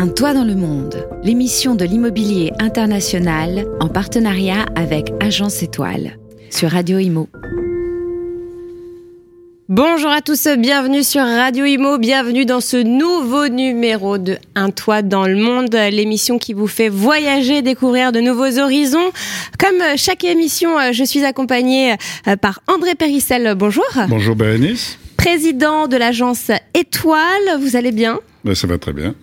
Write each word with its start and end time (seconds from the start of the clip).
Un 0.00 0.08
toit 0.08 0.32
dans 0.32 0.44
le 0.44 0.54
monde, 0.54 1.06
l'émission 1.22 1.74
de 1.74 1.84
l'immobilier 1.84 2.54
international 2.58 3.66
en 3.80 3.88
partenariat 3.88 4.64
avec 4.74 5.12
Agence 5.20 5.62
Étoile 5.62 6.16
sur 6.48 6.70
Radio 6.70 6.96
Imo. 6.96 7.28
Bonjour 9.68 10.08
à 10.08 10.22
tous, 10.22 10.48
bienvenue 10.56 11.02
sur 11.02 11.20
Radio 11.20 11.66
Imo, 11.66 11.98
bienvenue 11.98 12.46
dans 12.46 12.62
ce 12.62 12.78
nouveau 12.78 13.48
numéro 13.48 14.16
de 14.16 14.38
Un 14.54 14.70
toit 14.70 15.02
dans 15.02 15.26
le 15.26 15.36
monde, 15.36 15.74
l'émission 15.74 16.38
qui 16.38 16.54
vous 16.54 16.66
fait 16.66 16.88
voyager, 16.88 17.60
découvrir 17.60 18.10
de 18.10 18.20
nouveaux 18.20 18.58
horizons. 18.58 19.12
Comme 19.58 19.82
chaque 19.96 20.24
émission, 20.24 20.70
je 20.92 21.04
suis 21.04 21.26
accompagnée 21.26 21.96
euh, 22.26 22.36
par 22.36 22.62
André 22.68 22.94
Périssel. 22.94 23.54
Bonjour. 23.54 23.84
Bonjour 24.08 24.34
Bérénice. 24.34 24.98
Président 25.18 25.88
de 25.88 25.98
l'agence 25.98 26.50
Étoile, 26.72 27.58
vous 27.60 27.76
allez 27.76 27.92
bien? 27.92 28.18
Ben, 28.44 28.54
ça 28.54 28.66
va 28.66 28.78
très 28.78 28.92
bien. 28.92 29.14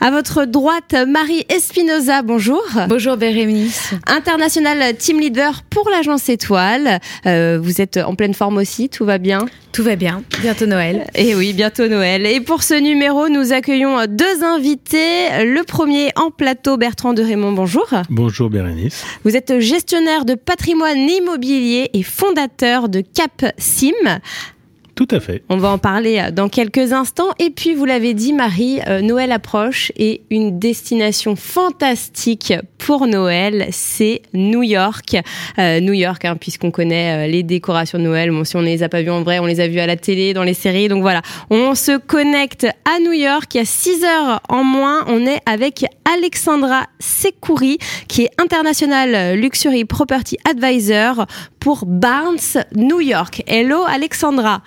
À 0.00 0.10
votre 0.10 0.44
droite, 0.44 0.94
Marie 1.08 1.44
Espinoza, 1.48 2.22
bonjour. 2.22 2.62
Bonjour 2.88 3.16
Bérénice. 3.16 3.94
International 4.06 4.94
Team 4.96 5.20
Leader 5.20 5.62
pour 5.70 5.88
l'agence 5.88 6.28
Étoile. 6.28 7.00
Euh, 7.24 7.58
vous 7.60 7.80
êtes 7.80 7.96
en 7.96 8.14
pleine 8.14 8.34
forme 8.34 8.58
aussi, 8.58 8.88
tout 8.88 9.04
va 9.06 9.18
bien? 9.18 9.46
Tout 9.72 9.82
va 9.82 9.96
bien, 9.96 10.22
bientôt 10.42 10.66
Noël. 10.66 11.06
Et 11.14 11.34
oui, 11.34 11.52
bientôt 11.52 11.88
Noël. 11.88 12.26
Et 12.26 12.40
pour 12.40 12.62
ce 12.62 12.74
numéro, 12.74 13.28
nous 13.28 13.52
accueillons 13.52 14.06
deux 14.08 14.42
invités. 14.42 15.28
Le 15.44 15.62
premier 15.64 16.10
en 16.16 16.30
plateau, 16.30 16.76
Bertrand 16.76 17.14
de 17.14 17.22
Raymond, 17.22 17.52
bonjour. 17.52 17.86
Bonjour 18.10 18.50
Bérénice. 18.50 19.04
Vous 19.24 19.36
êtes 19.36 19.58
gestionnaire 19.60 20.24
de 20.24 20.34
patrimoine 20.34 21.08
immobilier 21.08 21.90
et 21.94 22.02
fondateur 22.02 22.88
de 22.88 23.00
Cap 23.00 23.46
Sim. 23.58 23.92
Tout 24.96 25.08
à 25.10 25.20
fait. 25.20 25.42
On 25.50 25.58
va 25.58 25.68
en 25.68 25.76
parler 25.76 26.18
euh, 26.18 26.30
dans 26.30 26.48
quelques 26.48 26.94
instants. 26.94 27.28
Et 27.38 27.50
puis, 27.50 27.74
vous 27.74 27.84
l'avez 27.84 28.14
dit, 28.14 28.32
Marie, 28.32 28.80
euh, 28.88 29.02
Noël 29.02 29.30
approche 29.30 29.92
et 29.94 30.22
une 30.30 30.58
destination 30.58 31.36
fantastique 31.36 32.54
pour 32.78 33.06
Noël, 33.06 33.66
c'est 33.72 34.22
New 34.32 34.62
York. 34.62 35.18
Euh, 35.58 35.80
New 35.80 35.92
York, 35.92 36.24
hein, 36.24 36.36
puisqu'on 36.40 36.70
connaît 36.70 37.28
les 37.28 37.42
décorations 37.42 37.98
de 37.98 38.04
Noël. 38.04 38.30
Bon, 38.30 38.42
si 38.44 38.56
on 38.56 38.62
ne 38.62 38.66
les 38.66 38.82
a 38.82 38.88
pas 38.88 39.02
vues 39.02 39.10
en 39.10 39.22
vrai, 39.22 39.38
on 39.38 39.44
les 39.44 39.60
a 39.60 39.68
vues 39.68 39.80
à 39.80 39.86
la 39.86 39.96
télé, 39.96 40.32
dans 40.32 40.44
les 40.44 40.54
séries. 40.54 40.88
Donc 40.88 41.02
voilà, 41.02 41.20
on 41.50 41.74
se 41.74 41.98
connecte 41.98 42.66
à 42.86 42.98
New 43.00 43.12
York. 43.12 43.54
Il 43.54 43.58
y 43.58 43.60
a 43.60 43.66
6 43.66 44.02
heures 44.02 44.40
en 44.48 44.64
moins, 44.64 45.04
on 45.08 45.26
est 45.26 45.40
avec 45.44 45.84
Alexandra 46.16 46.84
Sekouri, 47.00 47.76
qui 48.08 48.22
est 48.22 48.30
International 48.38 49.38
Luxury 49.38 49.84
Property 49.84 50.38
Advisor 50.48 51.26
pour 51.60 51.84
Barnes 51.84 52.64
New 52.74 53.00
York. 53.00 53.42
Hello 53.46 53.82
Alexandra. 53.86 54.62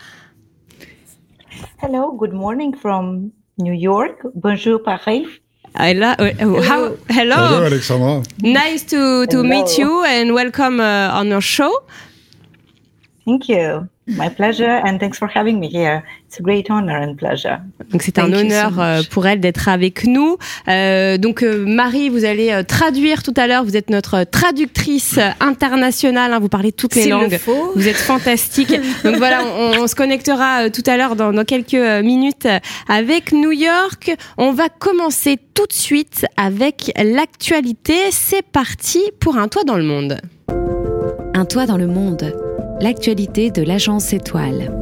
Hello, 1.78 2.12
good 2.12 2.34
morning 2.34 2.74
from 2.74 3.32
New 3.58 3.74
York. 3.74 4.22
Bonjour, 4.36 4.80
Paris. 4.80 5.28
Hello. 5.76 6.14
Hello. 6.18 6.62
How, 6.62 6.96
hello. 7.10 7.36
hello, 7.36 7.66
Alexandra. 7.66 8.24
Nice 8.42 8.84
to, 8.84 9.26
to 9.28 9.38
hello. 9.38 9.50
meet 9.50 9.78
you 9.78 10.04
and 10.06 10.34
welcome 10.34 10.80
uh, 10.80 11.10
on 11.20 11.28
your 11.28 11.42
show. 11.42 11.72
Thank 13.30 13.48
you. 13.48 13.88
My 14.08 14.28
pleasure 14.28 14.82
and 14.84 14.98
thanks 14.98 15.20
for 15.20 15.28
having 15.28 15.60
me 15.60 15.68
here. 15.68 16.02
It's 16.28 16.40
a 16.40 16.42
great 16.42 16.72
honor 16.72 16.98
and 16.98 17.16
pleasure. 17.16 17.60
Donc 17.92 18.02
c'est 18.02 18.18
un 18.18 18.34
honneur 18.34 18.72
so 18.72 19.10
pour 19.12 19.28
elle 19.28 19.40
d'être 19.40 19.68
avec 19.68 20.06
nous. 20.06 20.38
Euh, 20.68 21.18
donc 21.18 21.44
euh, 21.44 21.64
Marie, 21.68 22.10
vous 22.10 22.26
allez 22.26 22.52
euh, 22.52 22.64
traduire 22.64 23.22
tout 23.22 23.34
à 23.38 23.46
l'heure. 23.46 23.64
Vous 23.64 23.78
êtes 23.78 23.92
notre 23.92 24.24
traductrice 24.24 25.20
internationale. 25.40 26.34
Hein, 26.34 26.40
vous 26.40 26.50
parlez 26.50 26.72
toutes 26.72 26.96
les 26.96 27.08
langues. 27.08 27.38
Vous 27.76 27.88
êtes 27.88 27.98
fantastique. 27.98 28.72
donc 29.04 29.18
voilà, 29.18 29.44
on, 29.46 29.84
on, 29.84 29.88
se 29.88 29.94
connectera 29.94 30.64
euh, 30.64 30.70
tout 30.72 30.84
à 30.88 30.98
l'heure 30.98 31.16
dans, 31.16 31.32
dans, 31.32 31.46
quelques 31.46 32.04
minutes 32.04 32.48
avec 32.88 33.32
New 33.32 33.52
York. 33.52 34.16
On 34.40 34.54
va 34.54 34.70
commencer 34.70 35.38
tout 35.54 35.68
de 35.68 35.74
suite 35.74 36.26
avec 36.36 36.92
l'actualité. 36.98 37.96
C'est 38.10 38.44
parti 38.44 39.04
pour 39.20 39.38
un 39.38 39.48
toit 39.48 39.66
dans 39.66 39.78
le 39.78 39.84
monde. 39.84 40.20
Un 41.36 41.46
toit 41.46 41.68
dans 41.68 41.78
le 41.78 41.86
monde 41.86 42.49
l'actualité 42.82 43.52
de 43.52 43.62
l'agence 43.62 44.14
Étoile. 44.14 44.74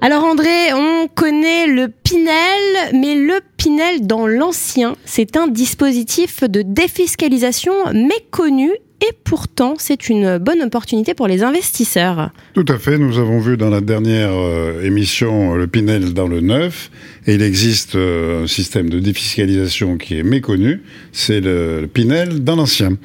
Alors 0.00 0.24
André, 0.24 0.72
on 0.74 1.06
connaît 1.08 1.66
le 1.66 1.88
Pinel, 1.88 2.92
mais 2.92 3.14
le 3.14 3.40
Pinel 3.56 4.06
dans 4.06 4.26
l'ancien, 4.26 4.96
c'est 5.04 5.36
un 5.36 5.46
dispositif 5.46 6.42
de 6.42 6.62
défiscalisation 6.62 7.72
méconnu 7.92 8.72
et 9.02 9.12
pourtant 9.24 9.74
c'est 9.78 10.08
une 10.08 10.38
bonne 10.38 10.62
opportunité 10.62 11.14
pour 11.14 11.26
les 11.26 11.42
investisseurs. 11.42 12.30
Tout 12.54 12.64
à 12.68 12.78
fait, 12.78 12.98
nous 12.98 13.18
avons 13.18 13.40
vu 13.40 13.56
dans 13.56 13.70
la 13.70 13.80
dernière 13.80 14.32
euh, 14.32 14.82
émission 14.82 15.54
le 15.54 15.66
Pinel 15.66 16.14
dans 16.14 16.28
le 16.28 16.40
neuf 16.40 16.90
et 17.26 17.34
il 17.34 17.42
existe 17.42 17.94
euh, 17.94 18.44
un 18.44 18.46
système 18.46 18.90
de 18.90 18.98
défiscalisation 18.98 19.96
qui 19.96 20.18
est 20.18 20.22
méconnu, 20.22 20.82
c'est 21.12 21.40
le, 21.40 21.88
Pinel 21.92 22.42
dans 22.42 22.56
l'ancien. 22.56 22.96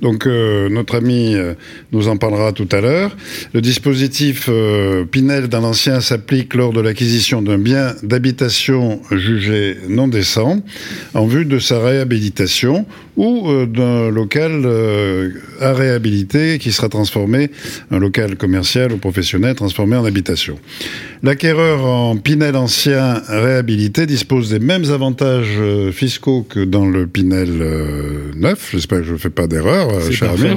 Donc 0.00 0.26
euh, 0.26 0.68
notre 0.70 0.96
ami 0.96 1.34
euh, 1.34 1.54
nous 1.92 2.08
en 2.08 2.16
parlera 2.16 2.52
tout 2.52 2.68
à 2.72 2.80
l'heure. 2.80 3.14
Le 3.52 3.60
dispositif 3.60 4.48
Pinel 5.10 5.48
dans 5.48 5.60
l'ancien 5.60 6.00
s'applique 6.00 6.54
lors 6.54 6.72
de 6.72 6.80
l'acquisition 6.80 7.42
d'un 7.42 7.58
bien 7.58 7.94
d'habitation 8.02 9.00
jugé 9.10 9.76
non 9.88 10.08
décent 10.08 10.62
en 11.14 11.26
vue 11.26 11.44
de 11.44 11.58
sa 11.58 11.80
réhabilitation 11.80 12.86
ou 13.16 13.66
d'un 13.66 14.10
local 14.10 14.66
à 15.60 15.72
réhabiliter 15.72 16.58
qui 16.58 16.72
sera 16.72 16.88
transformé, 16.88 17.50
un 17.90 17.98
local 17.98 18.36
commercial 18.36 18.92
ou 18.92 18.98
professionnel 18.98 19.54
transformé 19.54 19.96
en 19.96 20.04
habitation. 20.04 20.58
L'acquéreur 21.22 21.84
en 21.84 22.16
Pinel 22.16 22.56
ancien 22.56 23.22
réhabilité 23.28 24.06
dispose 24.06 24.50
des 24.50 24.58
mêmes 24.58 24.90
avantages 24.90 25.56
euh, 25.58 25.90
fiscaux 25.90 26.46
que 26.48 26.60
dans 26.60 26.86
le 26.86 27.06
Pinel 27.06 27.48
euh, 27.60 28.32
neuf. 28.36 28.68
J'espère 28.72 29.00
que 29.00 29.06
je 29.06 29.12
ne 29.12 29.18
fais 29.18 29.30
pas 29.30 29.46
d'erreur, 29.46 29.88
euh, 29.90 30.10
cher 30.10 30.30
ami. 30.32 30.50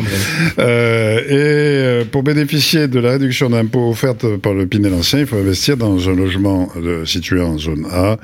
et 0.59 2.05
pour 2.11 2.23
bénéficier 2.23 2.87
de 2.87 2.99
la 2.99 3.11
réduction 3.11 3.49
d'impôt 3.49 3.89
offerte 3.89 4.37
par 4.37 4.53
le 4.53 4.67
Pinel 4.67 4.93
ancien, 4.93 5.19
il 5.19 5.25
faut 5.25 5.37
investir 5.37 5.77
dans 5.77 6.09
un 6.09 6.15
logement 6.15 6.69
situé 7.05 7.41
en 7.41 7.57
zone 7.57 7.85
A 7.91 8.11
euh, 8.11 8.15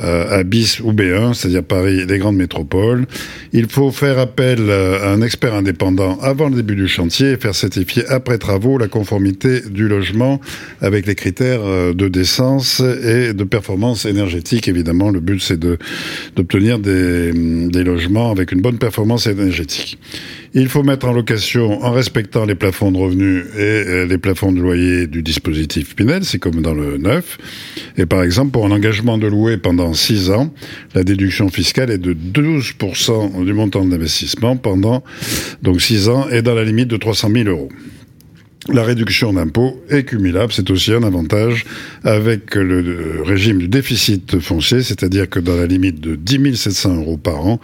à 0.00 0.42
BIS 0.42 0.80
ou 0.82 0.92
B1, 0.92 1.34
c'est-à-dire 1.34 1.62
Paris, 1.62 2.04
les 2.06 2.18
grandes 2.18 2.36
métropoles. 2.36 3.06
Il 3.52 3.68
faut 3.68 3.90
faire 3.90 4.18
appel 4.18 4.58
euh, 4.60 5.02
à 5.02 5.12
un 5.12 5.22
expert 5.22 5.54
indépendant 5.54 6.18
avant 6.20 6.48
le 6.48 6.56
début 6.56 6.76
du 6.76 6.88
chantier 6.88 7.32
et 7.32 7.36
faire 7.36 7.54
certifier 7.54 8.06
après 8.08 8.38
travaux 8.38 8.78
la 8.78 8.88
conformité 8.88 9.60
du 9.60 9.88
logement 9.88 10.40
avec 10.80 11.06
les 11.06 11.14
critères 11.14 11.60
euh, 11.64 11.94
de 11.94 12.08
décence 12.08 12.80
et 12.80 13.32
de 13.32 13.44
performance 13.44 14.04
énergétique. 14.04 14.68
Évidemment, 14.68 15.10
le 15.10 15.20
but 15.20 15.40
c'est 15.40 15.58
de 15.58 15.78
d'obtenir 16.34 16.78
des, 16.78 17.32
des 17.32 17.84
logements 17.84 18.30
avec 18.30 18.52
une 18.52 18.60
bonne 18.60 18.78
performance 18.78 19.26
énergétique. 19.26 19.98
Il 20.58 20.70
faut 20.70 20.82
mettre 20.82 21.06
en 21.06 21.12
location 21.12 21.84
en 21.84 21.92
respectant 21.92 22.46
les 22.46 22.54
plafonds 22.54 22.90
de 22.90 22.96
revenus 22.96 23.44
et 23.58 23.60
euh, 23.60 24.06
les 24.06 24.16
plafonds 24.16 24.52
de 24.52 24.60
loyer 24.62 25.06
du 25.06 25.22
dispositif 25.22 25.94
Pinel, 25.94 26.24
c'est 26.24 26.38
comme 26.38 26.62
dans 26.62 26.72
le 26.72 26.96
neuf. 26.96 27.36
Et 27.98 28.06
par 28.06 28.22
exemple, 28.22 28.52
pour 28.52 28.64
un 28.64 28.70
engagement 28.70 29.18
de 29.18 29.26
louer 29.26 29.58
pendant 29.58 29.92
6 29.92 30.30
ans, 30.30 30.54
la 30.94 31.04
déduction 31.04 31.50
fiscale 31.50 31.90
est 31.90 31.98
de 31.98 32.14
12% 32.14 33.44
du 33.44 33.52
montant 33.52 33.84
d'investissement 33.84 34.56
pendant 34.56 35.04
donc 35.60 35.82
6 35.82 36.08
ans 36.08 36.26
et 36.30 36.40
dans 36.40 36.54
la 36.54 36.64
limite 36.64 36.88
de 36.88 36.96
300 36.96 37.28
000 37.34 37.50
euros. 37.50 37.68
La 38.68 38.82
réduction 38.82 39.32
d'impôt 39.32 39.80
est 39.90 40.02
cumulable, 40.02 40.52
c'est 40.52 40.70
aussi 40.70 40.92
un 40.92 41.04
avantage 41.04 41.64
avec 42.02 42.56
le 42.56 43.22
régime 43.24 43.58
du 43.58 43.68
déficit 43.68 44.40
foncier, 44.40 44.82
c'est-à-dire 44.82 45.28
que 45.30 45.38
dans 45.38 45.54
la 45.54 45.66
limite 45.66 46.00
de 46.00 46.16
10 46.16 46.56
700 46.56 46.96
euros 46.96 47.16
par 47.16 47.46
an, 47.46 47.60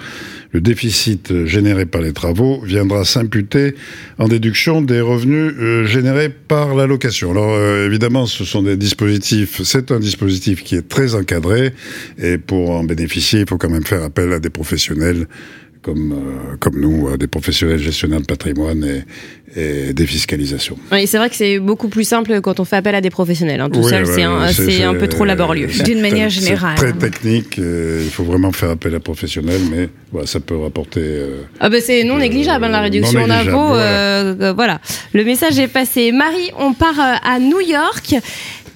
le 0.52 0.60
déficit 0.60 1.46
généré 1.46 1.86
par 1.86 2.02
les 2.02 2.12
travaux 2.12 2.60
viendra 2.60 3.04
s'imputer 3.04 3.74
en 4.18 4.28
déduction 4.28 4.80
des 4.80 5.00
revenus 5.00 5.52
euh, 5.58 5.86
générés 5.86 6.28
par 6.28 6.74
la 6.74 6.86
location. 6.86 7.32
Alors 7.32 7.52
euh, 7.52 7.86
évidemment, 7.86 8.26
ce 8.26 8.44
sont 8.44 8.62
des 8.62 8.76
dispositifs, 8.76 9.62
c'est 9.64 9.90
un 9.90 9.98
dispositif 9.98 10.62
qui 10.62 10.76
est 10.76 10.88
très 10.88 11.16
encadré 11.16 11.72
et 12.18 12.38
pour 12.38 12.70
en 12.70 12.84
bénéficier, 12.84 13.40
il 13.40 13.48
faut 13.48 13.58
quand 13.58 13.70
même 13.70 13.84
faire 13.84 14.04
appel 14.04 14.32
à 14.32 14.38
des 14.38 14.50
professionnels 14.50 15.26
comme, 15.82 16.12
euh, 16.12 16.56
comme 16.60 16.80
nous, 16.80 17.16
des 17.16 17.26
professionnels 17.26 17.78
gestionnaires 17.78 18.20
de 18.20 18.26
patrimoine 18.26 18.84
et, 18.84 19.04
et 19.56 19.92
défiscalisation. 19.92 20.76
Oui, 20.90 21.06
c'est 21.06 21.18
vrai 21.18 21.28
que 21.28 21.36
c'est 21.36 21.58
beaucoup 21.58 21.88
plus 21.88 22.04
simple 22.04 22.40
quand 22.40 22.60
on 22.60 22.64
fait 22.64 22.76
appel 22.76 22.94
à 22.94 23.00
des 23.00 23.10
professionnels. 23.10 23.60
Hein. 23.60 23.68
Tout 23.70 23.82
seul, 23.82 24.06
c'est 24.06 24.22
un, 24.22 24.40
un, 24.40 24.94
peu 24.94 25.08
trop 25.08 25.24
laborieux. 25.24 25.68
D'une 25.84 26.00
manière 26.00 26.30
générale. 26.30 26.76
Très 26.76 26.92
technique. 26.92 27.58
Euh, 27.58 28.02
il 28.04 28.10
faut 28.10 28.24
vraiment 28.24 28.52
faire 28.52 28.70
appel 28.70 28.94
à 28.94 29.00
professionnels, 29.00 29.60
mais 29.70 29.88
voilà, 30.10 30.26
ça 30.26 30.40
peut 30.40 30.56
rapporter. 30.56 31.00
Euh, 31.02 31.42
ah 31.60 31.68
ben 31.68 31.82
c'est 31.84 32.04
non 32.04 32.18
négligeable 32.18 32.64
hein, 32.64 32.68
la 32.68 32.80
réduction 32.80 33.26
d'impôts. 33.26 33.50
Voilà. 33.50 33.82
Euh, 33.82 34.52
voilà. 34.54 34.80
Le 35.12 35.24
message 35.24 35.58
est 35.58 35.68
passé. 35.68 36.12
Marie, 36.12 36.50
on 36.58 36.72
part 36.72 36.98
à 36.98 37.38
New 37.38 37.60
York. 37.60 38.14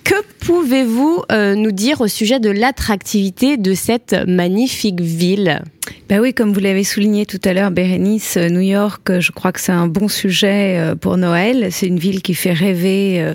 Que 0.04 0.14
pouvez-vous 0.40 1.24
nous 1.56 1.72
dire 1.72 2.00
au 2.00 2.06
sujet 2.06 2.38
de 2.38 2.50
l'attractivité 2.50 3.56
de 3.56 3.74
cette 3.74 4.14
magnifique 4.28 5.00
ville? 5.00 5.62
Bah 6.08 6.16
oui, 6.20 6.32
comme 6.34 6.52
vous 6.52 6.60
l'avez 6.60 6.84
souligné 6.84 7.26
tout 7.26 7.40
à 7.44 7.52
l'heure, 7.52 7.70
Bérénice, 7.70 8.36
New 8.36 8.60
York, 8.60 9.20
je 9.20 9.32
crois 9.32 9.52
que 9.52 9.60
c'est 9.60 9.72
un 9.72 9.88
bon 9.88 10.08
sujet 10.08 10.92
pour 11.00 11.16
Noël. 11.16 11.68
C'est 11.70 11.86
une 11.86 11.98
ville 11.98 12.22
qui 12.22 12.34
fait 12.34 12.52
rêver 12.52 13.34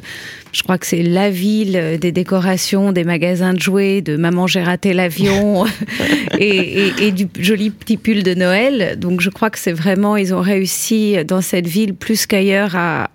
je 0.52 0.64
crois 0.64 0.78
que 0.78 0.86
c'est 0.86 1.04
la 1.04 1.30
ville 1.30 1.98
des 2.00 2.12
décorations, 2.12 2.92
des 2.92 3.06
magasins 3.06 3.54
de 3.54 3.60
jouets, 3.60 4.02
de 4.02 4.18
Maman 4.18 4.48
j'ai 4.48 4.62
raté 4.62 4.94
l'avion 4.94 5.66
et, 6.40 7.12
du 7.12 7.28
joli 7.40 7.70
petit 7.70 7.98
pull 7.98 8.24
de 8.24 8.34
Noël. 8.34 9.00
Donc 9.00 9.22
je 9.22 9.30
crois 9.30 9.50
que 9.50 9.60
c'est 9.60 9.72
vraiment, 9.72 10.18
ils 10.18 10.34
ont 10.34 10.42
réussi 10.42 11.24
dans 11.26 11.42
cette 11.42 11.68
ville 11.68 11.94
plus 11.94 12.26
qu'ailleurs 12.26 12.76
à, 12.76 13.10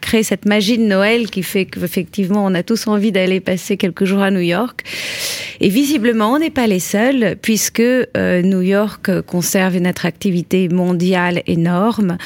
créer 0.00 0.22
cette 0.22 0.46
magie 0.46 0.78
de 0.78 0.84
Noël 0.84 1.30
qui 1.30 1.42
fait 1.42 1.64
qu'effectivement 1.64 2.44
on 2.44 2.54
a 2.54 2.62
tous 2.62 2.86
envie 2.86 3.12
d'aller 3.12 3.40
passer 3.40 3.76
quelques 3.76 4.04
jours 4.04 4.20
à 4.20 4.30
New 4.30 4.40
York. 4.40 4.82
Et 5.60 5.68
visiblement 5.68 6.32
on 6.32 6.38
n'est 6.38 6.50
pas 6.50 6.66
les 6.66 6.80
seuls 6.80 7.36
puisque 7.40 7.80
euh, 7.80 8.42
New 8.46 8.62
York 8.62 9.20
conserve 9.22 9.76
une 9.76 9.86
attractivité 9.86 10.68
mondiale 10.68 11.42
énorme 11.46 12.16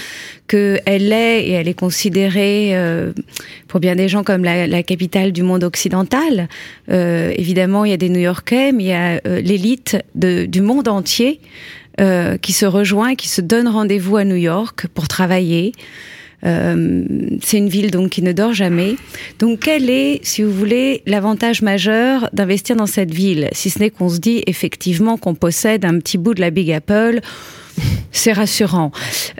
qu'elle 0.46 1.12
est, 1.12 1.46
et 1.46 1.50
elle 1.52 1.68
est 1.68 1.78
considérée 1.78 2.70
euh, 2.72 3.12
pour 3.68 3.80
bien 3.80 3.94
des 3.94 4.08
gens 4.08 4.24
comme 4.24 4.44
la, 4.44 4.82
capitale 4.82 5.32
du 5.32 5.42
monde 5.42 5.64
occidental. 5.64 6.48
Euh, 6.90 7.32
évidemment, 7.36 7.84
il 7.84 7.90
y 7.90 7.94
a 7.94 7.96
des 7.96 8.08
New-Yorkais, 8.08 8.72
mais 8.72 8.84
il 8.84 8.88
y 8.88 8.92
a 8.92 9.20
euh, 9.26 9.40
l'élite 9.40 9.96
du 10.14 10.60
monde 10.60 10.88
entier 10.88 11.40
qui 12.40 12.54
se 12.54 12.64
rejoint, 12.64 13.14
qui 13.14 13.28
se 13.28 13.42
donne 13.42 13.68
rendez-vous 13.68 14.16
à 14.16 14.24
New 14.24 14.36
York 14.36 14.86
pour 14.94 15.06
travailler. 15.06 15.72
C'est 16.42 17.58
une 17.58 17.68
ville 17.68 17.90
donc 17.90 18.10
qui 18.10 18.22
ne 18.22 18.32
dort 18.32 18.54
jamais. 18.54 18.96
Donc 19.38 19.60
quel 19.60 19.90
est, 19.90 20.20
si 20.22 20.42
vous 20.42 20.52
voulez, 20.52 21.02
l'avantage 21.06 21.62
majeur 21.62 22.30
d'investir 22.32 22.76
dans 22.76 22.86
cette 22.86 23.12
ville, 23.12 23.48
si 23.52 23.70
ce 23.70 23.78
n'est 23.78 23.90
qu'on 23.90 24.08
se 24.08 24.18
dit 24.18 24.42
effectivement 24.46 25.16
qu'on 25.16 25.34
possède 25.34 25.84
un 25.84 25.98
petit 25.98 26.18
bout 26.18 26.34
de 26.34 26.40
la 26.40 26.50
Big 26.50 26.70
Apple 26.72 27.20
c'est 28.12 28.32
rassurant. 28.32 28.92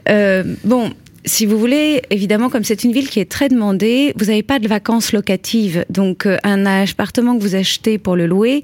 Euh, 0.09 0.45
bon, 0.65 0.91
si 1.25 1.47
vous 1.47 1.59
voulez, 1.59 2.03
évidemment, 2.11 2.49
comme 2.49 2.65
c'est 2.65 2.85
une 2.85 2.93
ville 2.93 3.09
qui 3.09 3.21
est 3.21 3.31
très 3.31 3.49
demandée, 3.49 4.13
vous 4.17 4.27
n'avez 4.27 4.43
pas 4.43 4.59
de 4.59 4.69
vacances 4.69 5.13
locatives. 5.13 5.85
Donc, 5.91 6.27
euh, 6.27 6.39
un 6.45 6.67
appartement 6.67 7.37
que 7.37 7.43
vous 7.43 7.55
achetez 7.55 7.99
pour 7.99 8.17
le 8.17 8.27
louer, 8.27 8.63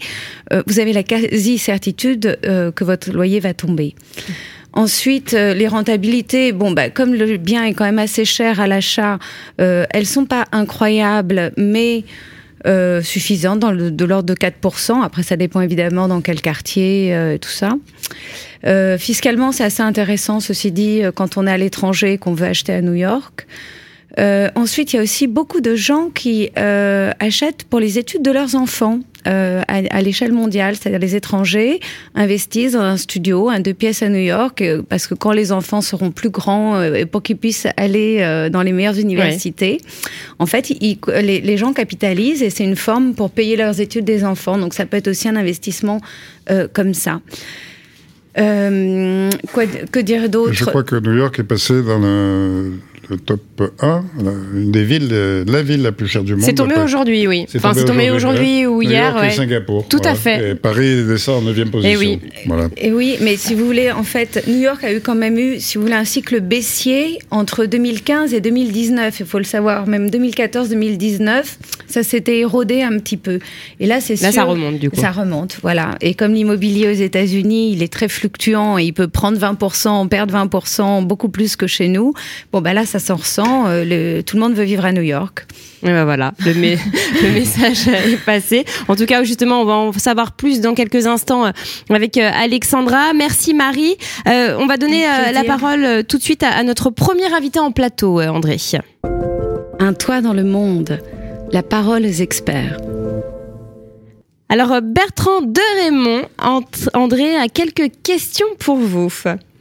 euh, 0.53 0.63
vous 0.67 0.79
avez 0.79 0.93
la 0.93 1.03
quasi-certitude 1.03 2.39
que 2.43 2.85
votre 2.85 3.13
loyer 3.13 3.41
va 3.41 3.55
tomber. 3.55 3.95
Ensuite, 4.77 5.33
les 5.33 5.67
rentabilités, 5.67 6.53
bon, 6.53 6.71
bah, 6.71 6.91
comme 6.91 7.15
le 7.15 7.37
bien 7.39 7.65
est 7.65 7.73
quand 7.73 7.85
même 7.85 7.99
assez 7.99 8.25
cher 8.25 8.61
à 8.61 8.69
l'achat, 8.69 9.19
elles 9.59 10.07
sont 10.07 10.27
pas 10.27 10.45
incroyables, 10.53 11.53
mais 11.57 12.05
euh, 12.67 13.01
suffisante, 13.01 13.61
dans 13.61 13.73
de 13.73 14.05
l'ordre 14.05 14.27
de 14.29 14.35
4%. 14.35 15.03
Après, 15.03 15.23
ça 15.23 15.37
dépend 15.37 15.61
évidemment 15.61 16.09
dans 16.09 16.21
quel 16.21 16.41
quartier 16.41 17.15
euh, 17.15 17.35
et 17.35 17.39
tout 17.39 17.51
ça. 17.51 17.75
Euh, 18.67 18.99
fiscalement, 18.99 19.53
c'est 19.53 19.63
assez 19.63 19.83
intéressant, 19.83 20.41
ceci 20.41 20.73
dit, 20.73 21.03
quand 21.15 21.37
on 21.37 21.47
est 21.47 21.51
à 21.51 21.59
l'étranger 21.59 22.19
qu'on 22.19 22.35
veut 22.35 22.47
acheter 22.47 22.73
à 22.73 22.83
New 22.83 22.95
York. 22.95 23.47
Euh, 24.19 24.49
ensuite, 24.55 24.93
il 24.93 24.97
y 24.97 24.99
a 24.99 25.03
aussi 25.03 25.27
beaucoup 25.27 25.61
de 25.61 25.75
gens 25.75 26.11
qui 26.11 26.51
euh, 26.57 27.13
achètent 27.21 27.65
pour 27.65 27.81
les 27.81 27.99
études 27.99 28.23
de 28.23 28.31
leurs 28.31 28.55
enfants. 28.55 29.01
Euh, 29.27 29.61
à, 29.67 29.79
à 29.91 30.03
l'échelle 30.03 30.31
mondiale, 30.31 30.77
c'est-à-dire 30.77 31.01
les 31.01 31.17
étrangers 31.17 31.81
investissent 32.15 32.75
dans 32.75 32.83
un 32.83 32.97
studio, 32.97 33.49
un 33.49 33.59
deux 33.59 33.75
pièces 33.75 34.05
à 34.05 34.09
New 34.09 34.21
York, 34.21 34.63
parce 34.89 35.09
que 35.09 35.15
quand 35.15 35.33
les 35.33 35.51
enfants 35.51 35.81
seront 35.81 36.13
plus 36.13 36.31
grands, 36.31 36.77
euh, 36.77 37.07
pour 37.07 37.25
qu'ils 37.25 37.37
puissent 37.37 37.67
aller 37.77 38.49
dans 38.53 38.63
les 38.63 38.71
meilleures 38.71 39.01
universités, 39.01 39.81
en 40.39 40.47
fait, 40.47 40.71
ils, 40.71 40.99
les, 41.09 41.41
les, 41.41 41.57
gens 41.57 41.73
capitalisent 41.73 42.41
et 42.41 42.51
c'est 42.51 42.63
une 42.63 42.77
forme 42.77 43.15
pour 43.15 43.31
payer 43.33 43.57
leurs 43.57 43.81
études 43.81 44.05
des 44.05 44.25
enfants. 44.25 44.59
Donc 44.59 44.75
ça 44.75 44.87
peut 44.87 44.97
être 44.97 45.09
aussi 45.09 45.29
un 45.29 45.35
investissement 45.35 46.01
comme 46.73 46.95
ça. 46.95 47.21
quoi, 48.37 49.67
que 49.91 49.99
dire 49.99 50.29
d'autre? 50.29 50.53
Je 50.53 50.65
crois 50.67 50.85
que 50.85 50.95
New 50.95 51.17
York 51.17 51.37
est 51.41 51.43
passé 51.43 51.83
dans 51.83 51.99
le 51.99 52.75
le 53.09 53.17
top 53.19 53.41
1, 53.81 54.05
une 54.55 54.73
des 54.73 54.85
villes, 54.85 55.09
la 55.47 55.63
ville 55.63 55.83
la 55.83 55.93
plus 55.93 56.09
chère 56.09 56.25
du 56.25 56.35
monde. 56.35 56.45
C'est 56.45 56.55
tombé 56.55 56.75
aujourd'hui, 56.77 57.27
oui. 57.27 57.47
Enfin, 57.57 57.73
c'est 57.75 57.85
tombé 57.85 58.11
aujourd'hui 58.11 58.67
ou 58.67 58.83
hier. 58.83 59.13
York 59.13 59.25
et 59.25 59.31
Singapour. 59.31 59.87
Tout 59.89 60.01
à 60.05 60.15
fait. 60.15 60.51
Et 60.51 60.55
Paris 60.55 61.05
descend 61.05 61.47
en 61.47 61.51
9e 61.51 61.71
position. 61.71 61.93
Et 61.93 61.97
oui. 61.97 62.21
Voilà. 62.47 62.69
Et 62.77 62.93
oui, 62.93 63.17
mais 63.21 63.37
si 63.37 63.55
vous 63.55 63.67
voulez, 63.67 63.91
en 63.93 64.03
fait, 64.03 64.45
New 64.47 64.59
York 64.61 64.83
a 64.85 64.93
eu 64.93 65.01
quand 65.01 65.15
même 65.15 65.39
eu, 65.39 65.61
si 65.61 65.79
vous 65.79 65.83
voulez, 65.83 65.95
un 65.95 66.05
cycle 66.05 66.41
baissier 66.41 67.19
entre 67.31 67.65
2015 67.67 68.35
et 68.35 68.41
2019. 68.41 69.21
Il 69.21 69.27
faut 69.27 69.39
le 69.39 69.45
savoir, 69.45 69.87
même 69.87 70.09
2014-2019, 70.09 71.45
ça 71.89 72.03
s'était 72.03 72.39
érodé 72.39 72.83
un 72.83 72.99
petit 72.99 73.17
peu. 73.17 73.39
Et 73.81 73.87
là, 73.87 74.01
c'est 74.01 74.21
Là, 74.21 74.33
ça 74.33 74.45
remonte, 74.45 74.79
du 74.79 74.91
coup. 74.91 74.97
Ça 74.97 75.11
remonte, 75.11 75.59
voilà. 75.63 75.97
Et 76.01 76.15
comme 76.15 76.35
l'immobilier 76.35 76.89
aux 76.89 76.93
États-Unis, 76.93 77.73
il 77.73 77.83
est 77.83 77.93
très 77.93 78.09
fluctuant 78.09 78.79
et 78.79 78.85
il 78.85 78.93
peut 78.93 79.09
prendre 79.09 79.39
20%, 79.39 80.09
perdre 80.09 80.35
20%, 80.35 81.05
beaucoup 81.05 81.29
plus 81.29 81.57
que 81.57 81.67
chez 81.67 81.89
nous. 81.89 82.13
Bon, 82.53 82.61
bah 82.61 82.73
là, 82.73 82.87
ça 82.87 82.99
s'en 82.99 83.17
ressent. 83.17 83.67
Euh, 83.67 83.85
le, 83.85 84.23
tout 84.23 84.37
le 84.37 84.43
monde 84.43 84.55
veut 84.55 84.65
vivre 84.65 84.85
à 84.85 84.93
New 84.93 85.03
York. 85.03 85.47
Et 85.83 85.89
ben 85.89 86.05
voilà, 86.05 86.33
le, 86.45 86.53
le, 86.53 87.31
message 87.33 87.89
est 87.89 88.25
passé. 88.25 88.65
En 88.89 88.97
tout 88.97 89.07
cas, 89.07 89.23
justement, 89.25 89.63
on 89.63 89.65
va 89.65 89.75
en 89.75 89.93
savoir 89.93 90.33
plus 90.33 90.61
dans 90.61 90.75
quelques 90.75 91.07
instants 91.07 91.47
euh, 91.47 91.51
avec 91.91 92.17
euh, 92.17 92.31
Alexandra. 92.35 93.13
Merci 93.15 93.55
Marie. 93.55 93.97
on 94.27 94.67
va 94.67 94.77
donner 94.77 95.05
la 95.33 95.45
parole 95.45 96.05
tout 96.09 96.19
de 96.19 96.23
suite 96.23 96.43
à, 96.43 96.51
à 96.51 96.63
notre 96.63 96.91
premier 96.91 97.33
invité 97.33 97.59
en 97.59 97.71
plateau, 97.71 98.21
André. 98.21 98.57
Un 99.79 99.93
toit 99.93 100.21
dans 100.21 100.33
le 100.33 100.45
monde, 100.45 100.99
la 101.53 101.63
parole 101.63 102.05
aux 102.05 102.21
experts. 102.21 102.79
Alors 104.49 104.81
Bertrand 104.83 105.43
de 105.43 105.83
Raymond, 105.83 106.29
André 106.95 107.37
a 107.37 107.49
quelques 107.49 107.91
questions 108.03 108.47
pour 108.59 108.77
vous. 108.77 109.13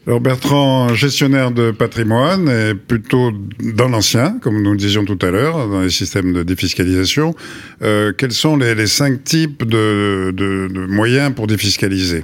Alors 0.08 0.22
Bertrand, 0.22 0.94
gestionnaire 0.94 1.50
de 1.50 1.72
patrimoine, 1.72 2.48
est 2.48 2.76
plutôt 2.76 3.32
dans 3.60 3.88
l'ancien, 3.88 4.38
comme 4.42 4.62
nous 4.62 4.72
le 4.72 4.78
disions 4.78 5.04
tout 5.04 5.18
à 5.24 5.32
l'heure, 5.32 5.68
dans 5.68 5.82
les 5.82 5.90
systèmes 5.90 6.32
de 6.32 6.44
défiscalisation. 6.44 7.34
Euh, 7.82 8.14
quels 8.16 8.32
sont 8.32 8.56
les, 8.56 8.76
les 8.76 8.86
cinq 8.86 9.24
types 9.24 9.64
de, 9.64 10.32
de, 10.32 10.68
de 10.72 10.86
moyens 10.86 11.34
pour 11.34 11.48
défiscaliser? 11.48 12.24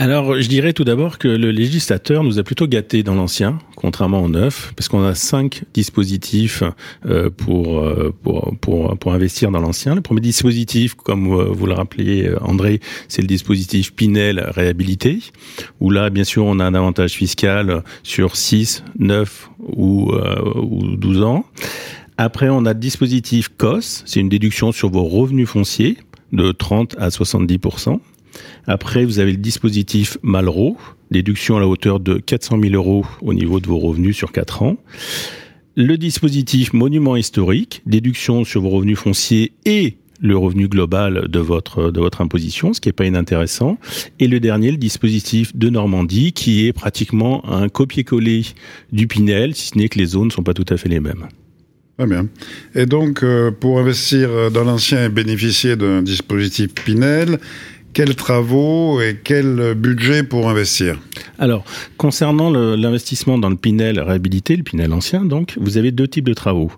Alors, 0.00 0.40
je 0.40 0.48
dirais 0.48 0.72
tout 0.72 0.84
d'abord 0.84 1.18
que 1.18 1.26
le 1.26 1.50
législateur 1.50 2.22
nous 2.22 2.38
a 2.38 2.44
plutôt 2.44 2.68
gâtés 2.68 3.02
dans 3.02 3.16
l'ancien, 3.16 3.58
contrairement 3.74 4.22
au 4.22 4.28
neuf, 4.28 4.72
parce 4.76 4.88
qu'on 4.88 5.02
a 5.02 5.16
cinq 5.16 5.64
dispositifs 5.74 6.62
euh, 7.04 7.30
pour, 7.30 7.80
euh, 7.80 8.14
pour, 8.22 8.54
pour, 8.60 8.96
pour 8.96 9.12
investir 9.12 9.50
dans 9.50 9.58
l'ancien. 9.58 9.96
Le 9.96 10.00
premier 10.00 10.20
dispositif, 10.20 10.94
comme 10.94 11.26
vous 11.26 11.66
le 11.66 11.72
rappeliez, 11.72 12.30
André, 12.42 12.78
c'est 13.08 13.22
le 13.22 13.26
dispositif 13.26 13.92
Pinel 13.92 14.38
réhabilité, 14.38 15.18
où 15.80 15.90
là, 15.90 16.10
bien 16.10 16.22
sûr, 16.22 16.44
on 16.44 16.60
a 16.60 16.64
un 16.64 16.74
avantage 16.74 17.14
fiscal 17.14 17.82
sur 18.04 18.36
6, 18.36 18.84
9 19.00 19.50
ou, 19.66 20.12
euh, 20.12 20.52
ou 20.54 20.96
12 20.96 21.22
ans. 21.22 21.44
Après, 22.18 22.48
on 22.48 22.66
a 22.66 22.72
le 22.72 22.78
dispositif 22.78 23.48
COS, 23.58 24.04
c'est 24.06 24.20
une 24.20 24.28
déduction 24.28 24.70
sur 24.70 24.90
vos 24.90 25.02
revenus 25.02 25.48
fonciers 25.48 25.98
de 26.32 26.52
30 26.52 26.94
à 27.00 27.10
70 27.10 27.58
après, 28.66 29.04
vous 29.04 29.18
avez 29.18 29.32
le 29.32 29.38
dispositif 29.38 30.18
Malraux, 30.22 30.76
déduction 31.10 31.56
à 31.56 31.60
la 31.60 31.66
hauteur 31.66 32.00
de 32.00 32.18
400 32.18 32.60
000 32.60 32.74
euros 32.74 33.06
au 33.22 33.34
niveau 33.34 33.60
de 33.60 33.66
vos 33.66 33.78
revenus 33.78 34.16
sur 34.16 34.32
4 34.32 34.62
ans. 34.62 34.76
Le 35.76 35.96
dispositif 35.96 36.72
Monument 36.72 37.16
historique, 37.16 37.82
déduction 37.86 38.44
sur 38.44 38.62
vos 38.62 38.70
revenus 38.70 38.98
fonciers 38.98 39.52
et 39.64 39.96
le 40.20 40.36
revenu 40.36 40.66
global 40.66 41.28
de 41.28 41.38
votre 41.38 41.92
de 41.92 42.00
votre 42.00 42.20
imposition, 42.20 42.72
ce 42.72 42.80
qui 42.80 42.88
est 42.88 42.92
pas 42.92 43.06
inintéressant. 43.06 43.78
Et 44.18 44.26
le 44.26 44.40
dernier, 44.40 44.72
le 44.72 44.76
dispositif 44.76 45.56
de 45.56 45.70
Normandie, 45.70 46.32
qui 46.32 46.66
est 46.66 46.72
pratiquement 46.72 47.48
un 47.48 47.68
copier-coller 47.68 48.42
du 48.92 49.06
Pinel, 49.06 49.54
si 49.54 49.68
ce 49.68 49.78
n'est 49.78 49.88
que 49.88 49.98
les 49.98 50.06
zones 50.06 50.26
ne 50.26 50.32
sont 50.32 50.42
pas 50.42 50.54
tout 50.54 50.66
à 50.68 50.76
fait 50.76 50.88
les 50.88 51.00
mêmes. 51.00 51.28
Très 51.96 52.06
bien. 52.06 52.28
Et 52.74 52.86
donc, 52.86 53.22
euh, 53.22 53.50
pour 53.50 53.80
investir 53.80 54.50
dans 54.52 54.64
l'ancien 54.64 55.04
et 55.04 55.08
bénéficier 55.08 55.76
d'un 55.76 56.02
dispositif 56.02 56.74
Pinel, 56.74 57.38
quels 57.92 58.14
travaux 58.14 59.00
et 59.00 59.18
quel 59.22 59.74
budget 59.74 60.22
pour 60.22 60.48
investir 60.48 60.98
Alors, 61.38 61.64
concernant 61.96 62.50
l'investissement 62.50 63.38
dans 63.38 63.50
le 63.50 63.56
Pinel 63.56 64.00
réhabilité, 64.00 64.56
le 64.56 64.62
Pinel 64.62 64.92
ancien, 64.92 65.24
donc, 65.24 65.56
vous 65.60 65.78
avez 65.78 65.90
deux 65.90 66.08
types 66.08 66.26
de 66.26 66.34
travaux. 66.34 66.70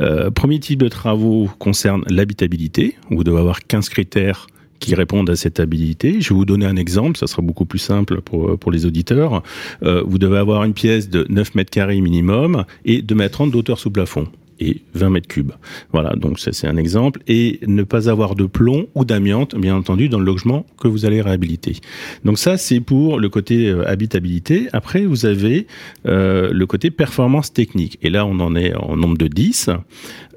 Euh, 0.00 0.30
premier 0.30 0.60
type 0.60 0.80
de 0.80 0.88
travaux 0.88 1.48
concerne 1.58 2.04
l'habitabilité. 2.08 2.96
Vous 3.10 3.24
devez 3.24 3.38
avoir 3.38 3.66
15 3.66 3.88
critères 3.88 4.46
qui 4.78 4.94
répondent 4.94 5.30
à 5.30 5.36
cette 5.36 5.60
habilité. 5.60 6.20
Je 6.20 6.30
vais 6.30 6.34
vous 6.34 6.46
donner 6.46 6.66
un 6.66 6.76
exemple, 6.76 7.18
ça 7.18 7.26
sera 7.26 7.42
beaucoup 7.42 7.66
plus 7.66 7.78
simple 7.78 8.20
pour, 8.22 8.70
les 8.72 8.86
auditeurs. 8.86 9.42
Euh, 9.82 10.02
vous 10.06 10.18
devez 10.18 10.38
avoir 10.38 10.64
une 10.64 10.74
pièce 10.74 11.08
de 11.10 11.26
9 11.28 11.54
mètres 11.54 11.70
carrés 11.70 12.00
minimum 12.00 12.64
et 12.84 13.02
2 13.02 13.14
mètres 13.14 13.34
30 13.34 13.50
d'auteur 13.50 13.78
sous 13.78 13.90
plafond 13.90 14.26
et 14.60 14.82
20 14.94 15.10
mètres 15.10 15.28
cubes. 15.28 15.52
Voilà, 15.92 16.14
donc 16.16 16.38
ça 16.38 16.52
c'est 16.52 16.66
un 16.66 16.76
exemple. 16.76 17.20
Et 17.26 17.60
ne 17.66 17.82
pas 17.82 18.08
avoir 18.08 18.34
de 18.34 18.44
plomb 18.44 18.86
ou 18.94 19.04
d'amiante, 19.04 19.56
bien 19.56 19.74
entendu, 19.74 20.08
dans 20.08 20.18
le 20.18 20.24
logement 20.24 20.66
que 20.80 20.88
vous 20.88 21.06
allez 21.06 21.20
réhabiliter. 21.20 21.76
Donc 22.24 22.38
ça 22.38 22.56
c'est 22.56 22.80
pour 22.80 23.18
le 23.18 23.28
côté 23.28 23.68
euh, 23.68 23.88
habitabilité. 23.88 24.68
Après, 24.72 25.04
vous 25.04 25.26
avez 25.26 25.66
euh, 26.06 26.50
le 26.52 26.66
côté 26.66 26.90
performance 26.90 27.52
technique. 27.52 27.98
Et 28.02 28.10
là, 28.10 28.26
on 28.26 28.38
en 28.40 28.54
est 28.54 28.74
en 28.74 28.96
nombre 28.96 29.18
de 29.18 29.26
10. 29.26 29.70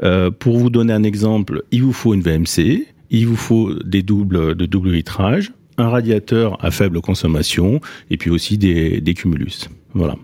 Euh, 0.03 0.31
pour 0.31 0.57
vous 0.57 0.69
donner 0.69 0.93
un 0.93 1.03
exemple, 1.03 1.63
il 1.71 1.83
vous 1.83 1.93
faut 1.93 2.13
une 2.13 2.21
VMC, 2.21 2.87
il 3.09 3.27
vous 3.27 3.35
faut 3.35 3.73
des 3.83 4.01
doubles 4.01 4.55
de 4.55 4.65
double 4.65 4.91
vitrage, 4.91 5.51
un 5.77 5.89
radiateur 5.89 6.63
à 6.63 6.71
faible 6.71 7.01
consommation 7.01 7.81
et 8.09 8.17
puis 8.17 8.29
aussi 8.29 8.57
des, 8.57 9.01
des 9.01 9.13
cumulus. 9.13 9.69
Voilà. 9.93 10.15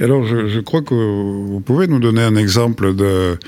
Alors, 0.00 0.24
je, 0.24 0.60
crois 0.60 0.82
que 0.82 0.94
vous 0.94 1.60
pouvez 1.60 1.86
nous 1.86 2.00
donner 2.00 2.22
un 2.22 2.36
exemple 2.36 2.94
de, 2.94 3.38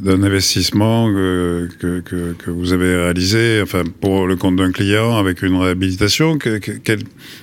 d'un 0.00 0.22
investissement 0.22 1.06
que, 1.12 1.68
que, 1.78 2.50
vous 2.50 2.72
avez 2.72 2.96
réalisé, 2.96 3.60
enfin 3.62 3.82
pour 4.00 4.26
le 4.26 4.36
compte 4.36 4.56
d'un 4.56 4.72
client 4.72 5.16
avec 5.16 5.42
une 5.42 5.56
réhabilitation. 5.56 6.38
quel, 6.38 6.60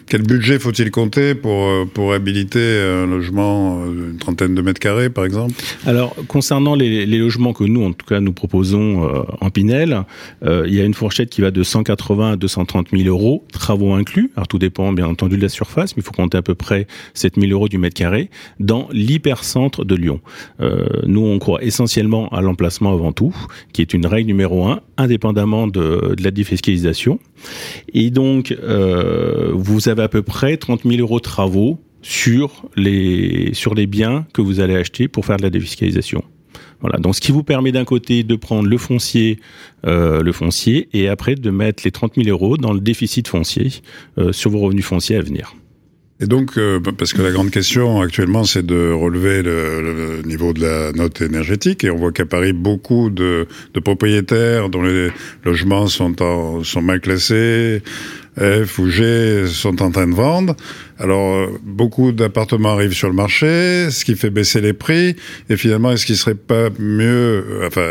quel, 0.07 0.21
budget 0.23 0.59
faut-il 0.59 0.91
compter 0.91 1.35
pour 1.35 1.87
pour 1.93 2.09
réhabiliter 2.09 2.81
un 2.81 3.07
logement 3.07 3.85
d'une 3.85 4.17
trentaine 4.17 4.55
de 4.55 4.61
mètres 4.61 4.79
carrés, 4.79 5.09
par 5.09 5.25
exemple? 5.25 5.53
Alors 5.85 6.15
concernant 6.27 6.75
les, 6.75 7.05
logements 7.05 7.53
que 7.53 7.63
nous, 7.63 7.83
en 7.83 7.93
tout 7.93 8.05
cas, 8.05 8.19
nous 8.19 8.33
proposons 8.33 9.03
euh, 9.03 9.23
en 9.41 9.49
Pinel, 9.49 10.03
euh, 10.43 10.65
il 10.67 10.73
y 10.73 10.81
a 10.81 10.85
une 10.85 10.93
fourchette 10.93 11.29
qui 11.29 11.41
va 11.41 11.51
de 11.51 11.63
180 11.63 12.33
à 12.33 12.35
230 12.35 12.87
000 12.91 13.03
euros, 13.07 13.45
travaux 13.51 13.93
inclus. 13.93 14.31
Alors 14.35 14.47
tout 14.47 14.59
dépend 14.59 14.93
bien 14.93 15.07
entendu 15.07 15.37
de 15.37 15.41
la 15.41 15.49
surface, 15.49 15.95
mais 15.95 16.01
il 16.01 16.05
faut 16.05 16.11
compter 16.11 16.37
à 16.37 16.41
peu 16.41 16.55
près 16.55 16.87
7 17.13 17.39
000 17.39 17.51
euros 17.51 17.67
du 17.67 17.77
mètre 17.77 17.95
carré 17.95 18.29
dans 18.59 18.87
l'hypercentre 18.91 19.85
de 19.85 19.95
Lyon. 19.95 20.21
Euh, 20.61 20.85
nous, 21.05 21.25
on 21.25 21.39
croit 21.39 21.63
essentiellement 21.63 22.29
à 22.29 22.38
l'emplacement 22.41 22.93
avant 22.93 23.11
tout, 23.11 23.35
qui 23.73 23.81
est 23.81 23.93
une 23.93 24.05
règle 24.05 24.27
numéro 24.27 24.65
un, 24.65 24.81
indépendamment 24.97 25.67
de, 25.67 26.15
de 26.15 26.23
la 26.23 26.31
défiscalisation. 26.31 27.19
Et 27.93 28.09
donc, 28.09 28.55
euh, 28.63 29.51
vous 29.53 29.89
avez 29.89 30.03
à 30.03 30.09
peu 30.09 30.21
près 30.21 30.57
30 30.57 30.83
000 30.83 31.01
euros 31.01 31.19
de 31.19 31.23
travaux 31.23 31.79
sur 32.01 32.65
les, 32.75 33.53
sur 33.53 33.75
les 33.75 33.87
biens 33.87 34.25
que 34.33 34.41
vous 34.41 34.59
allez 34.59 34.75
acheter 34.75 35.07
pour 35.07 35.25
faire 35.25 35.37
de 35.37 35.43
la 35.43 35.49
défiscalisation. 35.49 36.23
Voilà. 36.81 36.97
Donc, 36.97 37.15
ce 37.15 37.21
qui 37.21 37.31
vous 37.31 37.43
permet 37.43 37.71
d'un 37.71 37.85
côté 37.85 38.23
de 38.23 38.35
prendre 38.35 38.67
le 38.67 38.77
foncier, 38.77 39.39
euh, 39.85 40.21
le 40.21 40.31
foncier, 40.31 40.87
et 40.93 41.09
après 41.09 41.35
de 41.35 41.49
mettre 41.49 41.83
les 41.85 41.91
30 41.91 42.15
000 42.15 42.29
euros 42.29 42.57
dans 42.57 42.73
le 42.73 42.79
déficit 42.79 43.27
foncier 43.27 43.69
euh, 44.17 44.31
sur 44.31 44.51
vos 44.51 44.59
revenus 44.59 44.85
fonciers 44.85 45.17
à 45.17 45.21
venir. 45.21 45.55
Et 46.21 46.27
donc, 46.27 46.57
euh, 46.57 46.81
parce 46.97 47.13
que 47.13 47.21
la 47.21 47.31
grande 47.31 47.49
question 47.49 48.01
actuellement, 48.01 48.43
c'est 48.43 48.65
de 48.65 48.91
relever 48.91 49.41
le, 49.41 50.21
niveau 50.25 50.51
de 50.51 50.61
la 50.61 50.91
note 50.91 51.21
énergétique, 51.21 51.85
et 51.85 51.89
on 51.89 51.95
voit 51.95 52.11
qu'à 52.11 52.25
Paris, 52.25 52.51
beaucoup 52.51 53.09
de, 53.09 53.47
de, 53.73 53.79
propriétaires 53.79 54.69
dont 54.69 54.81
les 54.81 55.11
logements 55.45 55.87
sont, 55.87 56.21
en, 56.21 56.61
sont 56.65 56.81
mal 56.81 56.99
classés, 56.99 57.81
F 58.39 58.79
ou 58.79 58.89
G, 58.89 59.45
sont 59.47 59.81
en 59.81 59.91
train 59.91 60.07
de 60.07 60.15
vendre. 60.15 60.55
Alors, 60.97 61.49
beaucoup 61.63 62.11
d'appartements 62.11 62.73
arrivent 62.73 62.93
sur 62.93 63.07
le 63.07 63.13
marché, 63.13 63.89
ce 63.89 64.03
qui 64.03 64.15
fait 64.15 64.29
baisser 64.29 64.59
les 64.59 64.73
prix. 64.73 65.15
Et 65.49 65.55
finalement, 65.55 65.91
est-ce 65.91 66.05
qu'il 66.05 66.17
serait 66.17 66.35
pas 66.35 66.69
mieux, 66.77 67.61
enfin, 67.65 67.87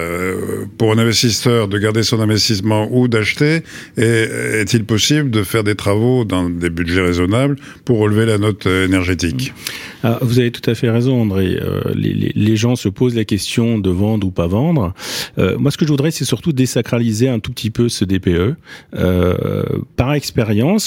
pour 0.77 0.93
un 0.93 0.99
investisseur 0.99 1.69
de 1.69 1.79
garder 1.79 2.03
son 2.03 2.21
investissement 2.21 2.89
ou 2.91 3.09
d'acheter 3.09 3.63
Et 3.97 4.27
est-il 4.61 4.85
possible 4.85 5.31
de 5.31 5.43
faire 5.43 5.65
des 5.65 5.75
travaux 5.75 6.25
dans 6.25 6.51
des 6.51 6.71
budgets 6.71 7.01
raisonnables 7.01 7.57
pour 7.85 7.99
relever 7.99 8.27
la 8.27 8.39
note 8.39 8.67
énergétique? 8.67 9.55
Ah, 10.03 10.19
Vous 10.23 10.39
avez 10.39 10.51
tout 10.51 10.69
à 10.71 10.75
fait 10.75 10.91
raison, 10.91 11.23
André. 11.23 11.59
Euh, 11.61 11.81
les, 11.95 12.57
gens 12.57 12.77
se 12.77 12.89
posent 12.89 13.17
la 13.17 13.25
question 13.25 13.79
de 13.79 13.91
vendre 13.91 14.27
ou 14.27 14.31
pas 14.31 14.47
vendre. 14.47 14.95
Euh, 15.39 15.59
moi, 15.59 15.71
ce 15.71 15.77
que 15.77 15.85
je 15.85 15.91
voudrais, 15.91 16.11
c'est 16.11 16.25
surtout 16.25 16.53
désacraliser 16.53 17.29
un 17.29 17.39
tout 17.39 17.53
petit 17.53 17.71
peu 17.71 17.89
ce 17.89 18.05
DPE. 18.05 18.57
Euh, 18.95 19.65
par 19.97 20.15
expérience, 20.15 20.38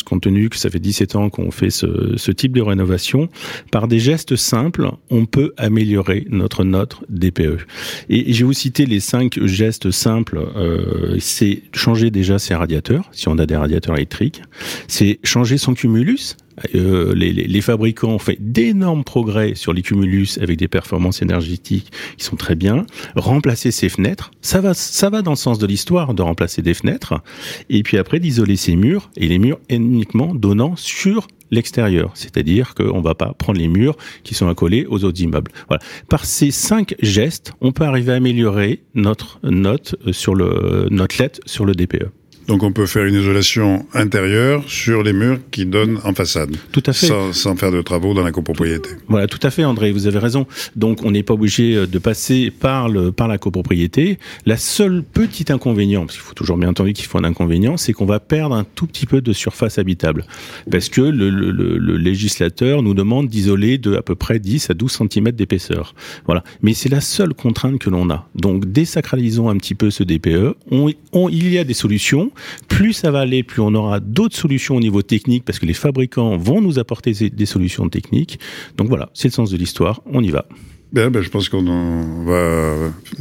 compte 0.05 0.22
tenu 0.22 0.50
que 0.50 0.58
ça 0.58 0.70
fait 0.70 0.79
17 0.79 1.15
ans 1.15 1.29
qu'on 1.29 1.51
fait 1.51 1.70
ce, 1.70 2.31
type 2.31 2.53
de 2.53 2.62
rénovation, 2.62 3.29
par 3.72 3.88
des 3.88 4.00
gestes 4.00 4.36
simples, 4.36 4.89
on 5.10 5.25
peut 5.25 5.53
améliorer 5.58 6.25
notre 6.29 6.63
note 6.63 6.98
DPE. 7.10 7.65
Et, 8.10 8.34
je 8.34 8.39
vais 8.39 8.46
vous 8.46 8.53
citer 8.53 8.86
les 8.86 9.00
cinq 9.00 9.39
gestes 9.46 9.91
simples. 9.91 10.39
Euh, 10.55 11.17
c'est 11.20 11.63
changer 11.74 12.12
déjà 12.12 12.39
ses 12.39 12.55
radiateurs, 12.55 13.10
si 13.12 13.27
on 13.27 13.38
a 13.38 13.46
des 13.46 13.55
radiateurs 13.55 13.96
électriques. 13.96 14.41
C'est 14.88 15.20
changer 15.24 15.58
son 15.58 15.74
cumulus. 15.74 16.38
Euh, 16.75 17.13
les, 17.15 17.32
les, 17.34 17.46
les, 17.48 17.62
fabricants 17.62 18.12
ont 18.12 18.20
fait 18.20 18.38
d'énormes 18.39 19.03
progrès 19.03 19.56
sur 19.56 19.74
les 19.74 19.82
cumulus 19.82 20.38
avec 20.41 20.58
des 20.58 20.68
performances 20.68 21.22
énergétiques 21.22 21.91
qui 22.18 22.25
sont 22.25 22.36
très 22.36 22.56
bien. 22.56 22.86
Remplacer 23.15 23.72
ses 23.72 23.89
fenêtres, 23.89 24.32
ça 24.41 24.62
va, 24.62 24.74
ça 24.74 25.10
va 25.10 25.22
dans 25.22 25.32
le 25.32 25.38
sens 25.38 25.60
de 25.60 25.68
l'histoire 25.68 26.13
de 26.13 26.22
remplacer 26.22 26.62
des 26.62 26.74
fenêtres. 26.74 27.22
Et 27.70 27.84
puis 27.84 27.98
après 27.98 28.20
d'isoler 28.20 28.56
ses 28.56 28.75
murs 28.75 29.12
et 29.18 29.27
les 29.27 29.39
murs 29.39 29.60
uniquement 29.70 30.34
donnant 30.34 30.75
sur 30.75 31.27
l'extérieur, 31.51 32.12
c'est-à-dire 32.13 32.74
qu'on 32.75 33.00
ne 33.00 33.03
va 33.03 33.13
pas 33.13 33.34
prendre 33.34 33.60
les 33.60 33.68
murs 33.68 33.98
qui 34.24 34.34
sont 34.34 34.48
accolés 34.48 34.86
aux 34.89 35.03
autres 35.03 35.22
immeubles. 35.22 35.51
Voilà. 35.68 35.84
Par 36.08 36.25
ces 36.25 36.50
cinq 36.50 36.96
gestes, 37.01 37.51
on 37.60 37.74
peut 37.74 37.84
arriver 37.84 38.13
à 38.13 38.15
améliorer 38.15 38.84
notre 38.96 39.39
note 39.44 39.96
sur 40.12 40.34
le 40.34 40.88
notre 40.89 41.22
lettre 41.22 41.41
sur 41.46 41.65
le 41.65 41.75
DPE. 41.75 42.21
Donc 42.51 42.63
on 42.63 42.74
peut 42.74 42.86
faire 42.86 43.05
une 43.05 43.15
isolation 43.15 43.86
intérieure 43.93 44.65
sur 44.67 45.03
les 45.03 45.13
murs 45.13 45.39
qui 45.51 45.65
donnent 45.65 46.00
en 46.03 46.13
façade. 46.13 46.53
Tout 46.74 46.84
à 46.86 46.91
fait. 46.91 47.08
Sans, 47.08 47.31
sans 47.31 47.55
faire 47.55 47.72
de 47.72 47.81
travaux 47.81 48.13
dans 48.13 48.24
la 48.24 48.34
copropriété. 48.34 48.89
Voilà, 49.08 49.27
tout 49.27 49.39
à 49.41 49.50
fait, 49.51 49.63
André. 49.63 49.93
Vous 49.93 50.05
avez 50.05 50.20
raison. 50.20 50.46
Donc 50.75 51.05
on 51.05 51.12
n'est 51.12 51.24
pas 51.24 51.34
obligé 51.34 51.88
de 51.88 51.98
passer 51.98 52.51
par 52.51 52.89
le 52.89 53.13
par 53.13 53.29
la 53.29 53.38
copropriété. 53.38 54.20
La 54.46 54.58
seule 54.58 55.01
petite 55.01 55.50
inconvénient, 55.50 56.01
parce 56.01 56.17
qu'il 56.17 56.24
faut 56.24 56.34
toujours 56.34 56.58
bien 56.58 56.67
entendu 56.67 56.91
qu'il 56.91 57.05
faut 57.05 57.17
un 57.20 57.24
inconvénient, 57.24 57.77
c'est 57.77 57.93
qu'on 57.93 58.05
va 58.05 58.20
perdre 58.20 58.53
un 58.53 58.65
tout 58.65 58.86
petit 58.86 59.05
peu 59.05 59.22
de 59.22 59.31
surface 59.31 59.77
habitable, 59.77 60.25
parce 60.70 60.89
que 60.89 61.00
le, 61.00 61.29
le, 61.29 61.51
le 61.51 61.96
législateur 61.96 62.84
nous 62.84 62.93
demande 62.93 63.29
d'isoler 63.29 63.77
de 63.77 63.96
à 63.96 64.01
peu 64.01 64.15
près 64.15 64.39
10 64.39 64.72
à 64.72 64.74
12 64.74 65.03
cm 65.10 65.31
d'épaisseur. 65.31 65.96
Voilà. 66.25 66.43
Mais 66.62 66.74
c'est 66.74 66.89
la 66.89 67.00
seule 67.00 67.34
contrainte 67.34 67.79
que 67.79 67.89
l'on 67.89 68.10
a. 68.10 68.27
Donc 68.36 68.65
désacralisons 68.65 69.48
un 69.48 69.55
petit 69.55 69.74
peu 69.74 69.89
ce 69.89 70.03
DPE. 70.03 70.58
On, 70.70 70.91
on, 71.13 71.29
il 71.29 71.48
y 71.48 71.58
a 71.58 71.63
des 71.63 71.74
solutions 71.74 72.34
plus 72.67 72.93
ça 72.93 73.12
va 73.12 73.19
aller, 73.19 73.43
plus 73.43 73.62
on 73.62 73.74
aura 73.74 74.00
d'autres 74.00 74.36
solutions 74.36 74.75
au 74.75 74.79
niveau 74.79 75.01
technique, 75.01 75.45
parce 75.45 75.60
que 75.60 75.65
les 75.65 75.74
fabricants 75.74 76.38
vont 76.38 76.62
nous 76.62 76.79
apporter 76.79 77.12
des 77.12 77.45
solutions 77.45 77.89
techniques. 77.89 78.39
Donc 78.77 78.88
voilà, 78.88 79.10
c'est 79.13 79.27
le 79.27 79.33
sens 79.33 79.51
de 79.51 79.57
l'histoire, 79.57 80.01
on 80.05 80.24
y 80.24 80.29
va. 80.29 80.45
Bien, 80.91 81.10
ben, 81.10 81.21
je 81.21 81.29
pense 81.29 81.48
qu'on 81.48 82.25
va 82.25 82.75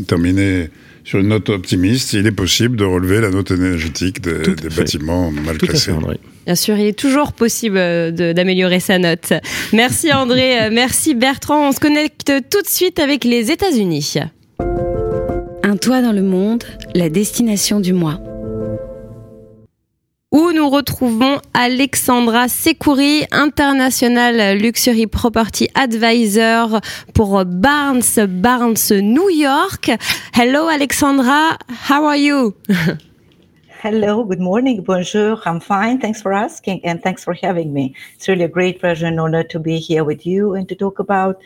terminer 0.09 0.71
sur 1.05 1.21
une 1.21 1.29
note 1.29 1.49
optimiste. 1.51 2.13
Il 2.15 2.27
est 2.27 2.33
possible 2.33 2.77
de 2.77 2.85
relever 2.85 3.21
la 3.21 3.31
note 3.31 3.53
énergétique 3.53 4.21
des, 4.21 4.55
des 4.55 4.69
bâtiments 4.69 5.31
mal 5.31 5.57
Tout 5.57 5.67
classés. 5.67 5.91
À 5.91 5.95
fait, 5.95 5.99
André. 5.99 6.21
Bien 6.47 6.55
sûr, 6.57 6.77
il 6.77 6.87
est 6.87 6.99
toujours 6.99 7.33
possible 7.33 7.77
d'améliorer 8.13 8.81
sa 8.81 8.99
note. 8.99 9.33
Merci 9.73 10.13
André, 10.13 10.69
merci 10.73 11.15
Bertrand. 11.15 11.69
On 11.69 11.73
se 11.73 11.81
connecte 11.81 12.33
tout 12.51 12.63
de 12.63 12.69
suite 12.69 12.99
avec 12.99 13.25
les 13.25 13.53
États-Unis. 13.53 14.15
Un 15.63 15.77
toit 15.77 16.03
dans 16.03 16.13
le 16.13 16.23
monde, 16.23 16.65
la 16.95 17.09
destination 17.09 17.79
du 17.79 17.93
mois 17.93 18.21
où 20.33 20.53
nous 20.53 20.71
retrouvons 20.71 21.41
Alexandra 21.55 22.47
Sekouri, 22.49 23.25
International 23.33 24.57
Luxury 24.59 25.07
Property 25.07 25.69
Advisor 25.75 26.81
pour 27.15 27.45
Barnes 27.45 28.27
Barnes 28.29 28.93
New 28.93 29.29
York. 29.29 29.91
Hello 30.33 30.69
Alexandra, 30.69 31.59
how 31.89 32.05
are 32.05 32.17
you? 32.17 32.55
Hello, 33.83 34.25
good 34.25 34.41
morning, 34.41 34.83
bonjour. 34.83 35.41
I'm 35.47 35.59
fine. 35.59 35.99
Thanks 35.99 36.21
for 36.21 36.35
asking 36.35 36.85
and 36.85 37.03
thanks 37.03 37.25
for 37.25 37.33
having 37.33 37.73
me. 37.73 37.95
It's 38.15 38.29
really 38.29 38.45
a 38.45 38.49
great 38.49 38.79
pleasure 38.79 39.07
and 39.07 39.19
honor 39.19 39.43
to 39.45 39.59
be 39.59 39.79
here 39.79 40.05
with 40.05 40.27
you 40.27 40.55
and 40.55 40.69
to 40.69 40.75
talk 40.75 40.99
about 40.99 41.41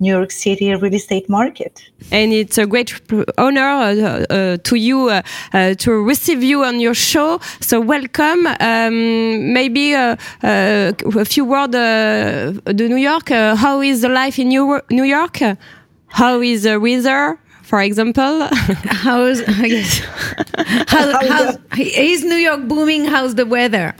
New 0.00 0.12
York 0.16 0.30
City 0.30 0.74
real 0.74 0.94
estate 0.94 1.28
market. 1.28 1.90
And 2.10 2.32
it's 2.32 2.58
a 2.58 2.66
great 2.66 2.90
honor 3.36 3.60
uh, 3.60 4.24
uh, 4.30 4.56
to 4.64 4.76
you 4.76 5.08
uh, 5.08 5.22
uh, 5.52 5.74
to 5.74 5.92
receive 5.92 6.42
you 6.42 6.64
on 6.64 6.80
your 6.80 6.94
show. 6.94 7.38
So 7.60 7.80
welcome. 7.80 8.46
Um, 8.60 9.52
maybe 9.52 9.94
uh, 9.94 10.16
uh, 10.42 10.92
a 11.16 11.24
few 11.24 11.44
words 11.44 11.72
de 11.72 12.88
New 12.88 12.96
York. 12.96 13.28
how 13.28 13.80
is 13.82 14.00
the 14.00 14.08
life 14.08 14.38
in 14.38 14.48
New, 14.48 14.80
New 14.90 15.04
York? 15.04 15.38
How 16.08 16.40
is 16.40 16.62
the 16.62 16.80
weather? 16.80 17.38
For 17.70 17.80
example, 17.80 18.48
how's 19.04 19.46
yes, 19.62 20.00
how, 20.88 21.12
how's, 21.28 21.56
is 21.78 22.24
New 22.24 22.34
York 22.34 22.66
booming? 22.66 23.04
How's 23.04 23.36
the 23.36 23.46
weather? 23.46 23.94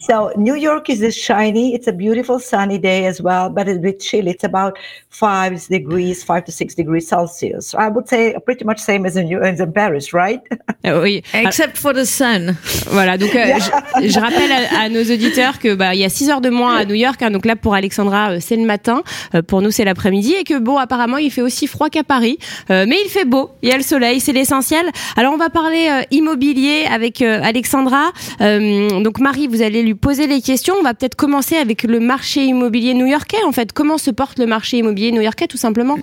So 0.00 0.32
New 0.36 0.54
York 0.54 0.88
is 0.90 1.00
shiny. 1.14 1.74
It's 1.74 1.86
a 1.86 1.92
beautiful 1.92 2.38
sunny 2.38 2.78
day 2.78 3.06
as 3.06 3.20
well, 3.20 3.50
but 3.50 3.68
it's 3.68 3.78
a 3.78 3.80
bit 3.80 4.00
chilly. 4.00 4.30
It's 4.32 4.44
about 4.44 4.78
five 5.10 5.66
degrees, 5.68 6.24
five 6.24 6.44
to 6.44 6.52
six 6.52 6.74
degrees 6.74 7.08
Celsius. 7.08 7.74
I 7.74 7.88
would 7.88 8.08
say 8.08 8.36
pretty 8.44 8.64
much 8.64 8.78
same 8.78 9.06
as 9.06 9.16
in, 9.16 9.32
as 9.42 9.60
in 9.60 9.72
Paris, 9.72 10.12
right? 10.12 10.40
oui. 10.84 11.22
Except 11.34 11.76
for 11.76 11.92
the 11.92 12.04
sun. 12.04 12.56
Voilà. 12.90 13.18
Donc, 13.18 13.34
euh, 13.34 13.58
je, 14.00 14.08
je, 14.08 14.18
rappelle 14.18 14.50
à, 14.50 14.82
à, 14.84 14.88
nos 14.88 15.02
auditeurs 15.02 15.58
que 15.58 15.74
bah 15.74 15.94
il 15.94 16.00
y 16.00 16.04
a 16.04 16.08
6 16.08 16.30
heures 16.30 16.40
de 16.40 16.50
moins 16.50 16.76
à 16.76 16.84
New 16.84 16.94
York. 16.94 17.22
Hein, 17.22 17.30
donc 17.30 17.44
là, 17.44 17.54
pour 17.54 17.74
Alexandra, 17.74 18.32
euh, 18.32 18.38
c'est 18.40 18.56
le 18.56 18.64
matin. 18.64 19.02
Euh, 19.34 19.42
pour 19.42 19.62
nous, 19.62 19.70
c'est 19.70 19.84
l'après-midi. 19.84 20.34
Et 20.34 20.44
que 20.44 20.58
bon, 20.58 20.76
apparemment, 20.76 21.18
il 21.18 21.30
fait 21.30 21.42
aussi 21.42 21.66
froid 21.66 21.88
qu'à 21.88 22.04
Paris. 22.04 22.38
Euh, 22.70 22.86
mais 22.88 22.96
il 23.04 23.10
fait 23.10 23.24
beau. 23.24 23.50
Il 23.62 23.68
y 23.68 23.72
a 23.72 23.76
le 23.76 23.82
soleil. 23.82 24.20
C'est 24.20 24.32
l'essentiel. 24.32 24.86
Alors, 25.16 25.32
on 25.34 25.36
va 25.36 25.50
parler 25.50 25.88
euh, 25.90 26.02
immobilier 26.10 26.86
avec 26.90 27.22
Alexandra. 27.22 28.12
donc, 28.40 29.18
Marie, 29.20 29.46
vous 29.46 29.62
allez 29.62 29.82
lui 29.82 29.89
poser 29.96 30.26
les 30.26 30.40
questions. 30.40 30.74
On 30.78 30.82
va 30.82 30.94
peut-être 30.94 31.14
commencer 31.14 31.56
avec 31.56 31.82
le 31.82 32.00
marché 32.00 32.44
immobilier 32.44 32.94
new-yorkais. 32.94 33.42
En 33.44 33.52
fait, 33.52 33.72
comment 33.72 33.98
se 33.98 34.10
porte 34.10 34.38
le 34.38 34.46
marché 34.46 34.78
immobilier 34.78 35.12
new-yorkais, 35.12 35.46
tout 35.46 35.58
simplement 35.58 35.98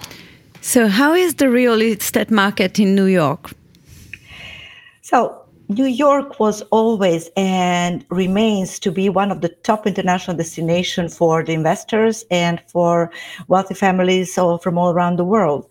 So, 0.62 0.88
how 0.88 1.14
is 1.16 1.36
the 1.36 1.48
real 1.48 1.82
estate 1.82 2.32
market 2.32 2.80
in 2.80 2.96
New 2.96 3.08
York? 3.08 3.52
So, 5.02 5.32
New 5.70 5.86
York 5.86 6.40
was 6.40 6.62
always 6.72 7.30
and 7.36 8.06
remains 8.10 8.80
to 8.80 8.92
be 8.92 9.10
one 9.10 9.32
of 9.32 9.42
the 9.42 9.50
top 9.64 9.86
international 9.86 10.38
destinations 10.38 11.18
for 11.18 11.44
the 11.44 11.54
investors 11.54 12.24
and 12.32 12.62
for 12.68 13.12
wealthy 13.50 13.74
families 13.74 14.34
from 14.34 14.78
all 14.78 14.92
around 14.92 15.18
the 15.18 15.26
world. 15.26 15.68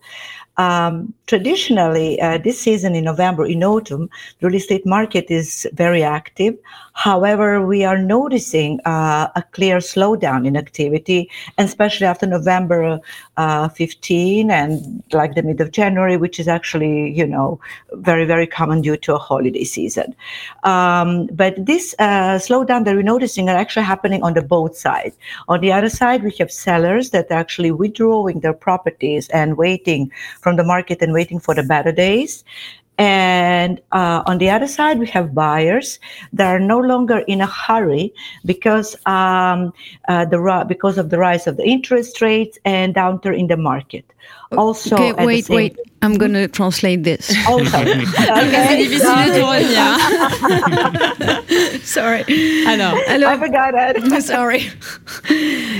Um, 0.57 1.13
traditionally, 1.27 2.19
uh, 2.19 2.39
this 2.39 2.59
season 2.59 2.95
in 2.95 3.03
November, 3.03 3.45
in 3.45 3.63
autumn, 3.63 4.09
the 4.39 4.47
real 4.47 4.55
estate 4.55 4.85
market 4.85 5.25
is 5.29 5.67
very 5.73 6.01
active. 6.01 6.57
However, 6.93 7.63
we 7.63 7.85
are 7.85 7.97
noticing 7.99 8.79
uh, 8.83 9.27
a 9.35 9.43
clear 9.51 9.77
slowdown 9.77 10.47
in 10.47 10.57
activity, 10.57 11.29
and 11.59 11.67
especially 11.67 12.07
after 12.07 12.25
November 12.25 12.99
uh, 13.37 13.69
15 13.69 14.49
and 14.49 15.03
like 15.13 15.35
the 15.35 15.43
mid 15.43 15.61
of 15.61 15.69
January, 15.69 16.17
which 16.17 16.39
is 16.39 16.47
actually, 16.47 17.11
you 17.11 17.27
know, 17.27 17.59
very, 17.93 18.25
very 18.25 18.47
common 18.47 18.81
due 18.81 18.97
to 18.97 19.13
a 19.13 19.19
holiday 19.19 19.63
season. 19.63 20.15
Um, 20.63 21.27
but 21.33 21.63
this 21.63 21.93
uh, 21.99 22.39
slowdown 22.39 22.85
that 22.85 22.95
we're 22.95 23.03
noticing 23.03 23.47
are 23.47 23.55
actually 23.55 23.85
happening 23.85 24.23
on 24.23 24.33
the 24.33 24.41
both 24.41 24.75
sides. 24.75 25.15
On 25.49 25.61
the 25.61 25.71
other 25.71 25.89
side, 25.89 26.23
we 26.23 26.31
have 26.39 26.51
sellers 26.51 27.11
that 27.11 27.29
are 27.29 27.37
actually 27.37 27.69
withdrawing 27.69 28.39
their 28.39 28.53
properties 28.53 29.29
and 29.29 29.55
waiting 29.55 30.11
from 30.47 30.55
the 30.55 30.63
market 30.63 31.01
and 31.01 31.11
waiting 31.11 31.41
for 31.41 31.53
the 31.53 31.61
better 31.61 31.91
days. 31.91 32.45
And 32.97 33.81
uh, 33.91 34.23
on 34.25 34.37
the 34.37 34.49
other 34.49 34.65
side, 34.65 34.97
we 34.97 35.07
have 35.07 35.35
buyers 35.35 35.99
that 36.31 36.47
are 36.47 36.59
no 36.73 36.79
longer 36.79 37.17
in 37.27 37.41
a 37.41 37.45
hurry 37.45 38.13
because 38.45 38.95
um, 39.05 39.73
uh, 40.07 40.23
the 40.23 40.65
because 40.65 40.97
of 40.97 41.09
the 41.09 41.17
rise 41.17 41.47
of 41.47 41.57
the 41.57 41.65
interest 41.65 42.21
rates 42.21 42.57
and 42.63 42.95
downturn 42.95 43.37
in 43.37 43.47
the 43.47 43.57
market. 43.57 44.05
Also, 44.55 44.95
okay, 44.95 45.13
wait, 45.25 45.49
wait. 45.49 45.75
I'm 46.01 46.17
going 46.17 46.33
to 46.33 46.47
translate 46.47 47.03
this. 47.03 47.35
Oh, 47.49 47.63
sorry. 47.65 47.91
okay. 47.91 48.87
sorry. 51.83 52.23
Alors, 52.67 52.95
alors, 53.07 53.31
I 53.31 53.37
forgot 53.37 53.73
it. 53.75 54.21
sorry. 54.21 54.69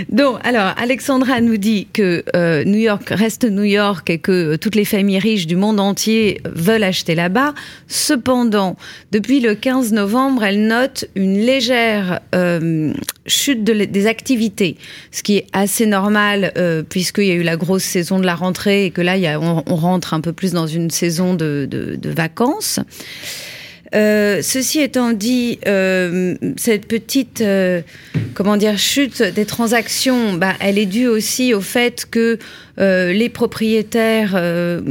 Donc, 0.10 0.40
alors, 0.44 0.74
Alexandra 0.78 1.42
nous 1.42 1.58
dit 1.58 1.88
que 1.94 2.24
euh, 2.36 2.64
New 2.64 2.80
York 2.80 3.10
reste 3.10 3.44
New 3.44 3.64
York 3.64 4.10
et 4.10 4.18
que 4.18 4.56
toutes 4.56 4.76
les 4.76 4.86
familles 4.86 5.20
riches 5.20 5.46
du 5.46 5.56
monde 5.56 5.80
entier 5.80 6.42
veulent 6.46 6.84
acheter 6.84 7.16
là-bas. 7.16 7.54
Cependant, 7.88 8.76
depuis 9.12 9.40
le 9.40 9.56
15 9.56 9.94
novembre, 9.94 10.44
elle 10.44 10.68
note 10.68 11.06
une 11.16 11.38
légère 11.38 12.22
euh, 12.34 12.94
chute 13.28 13.64
de, 13.64 13.86
des 13.86 14.08
activités, 14.08 14.78
ce 15.12 15.22
qui 15.22 15.38
est 15.38 15.48
assez 15.54 15.86
normal 15.86 16.54
euh, 16.58 16.84
puisqu'il 16.84 17.26
y 17.26 17.32
a 17.32 17.36
eu 17.36 17.44
la 17.44 17.58
grosse 17.58 17.84
saison 17.84 18.20
de 18.20 18.26
la 18.26 18.36
rentrée 18.38 18.86
et 18.86 18.92
que 18.92 19.02
là, 19.02 19.16
on, 19.40 19.76
rentre 19.76 20.14
un 20.14 20.22
peu 20.22 20.34
plus 20.34 20.54
dans 20.54 20.68
une 20.68 20.90
saison 20.90 21.34
de 21.34 22.00
vacances. 22.04 22.80
Euh, 23.96 24.42
ceci 24.42 24.80
étant 24.80 25.14
dit, 25.14 25.60
euh, 25.68 26.36
cette 26.58 26.88
petite, 26.88 27.42
euh, 27.42 27.82
comment 28.34 28.58
dire, 28.58 28.78
chute 28.78 29.22
des 29.22 29.46
transactions, 29.46 30.34
bah, 30.34 30.54
elle 30.60 30.78
est 30.78 30.86
due 30.86 31.08
aussi 31.08 31.54
au 31.54 31.62
fait 31.62 32.06
que 32.10 32.38
euh, 32.80 33.12
les 33.12 33.30
propriétaires, 33.30 34.34
euh, 34.36 34.82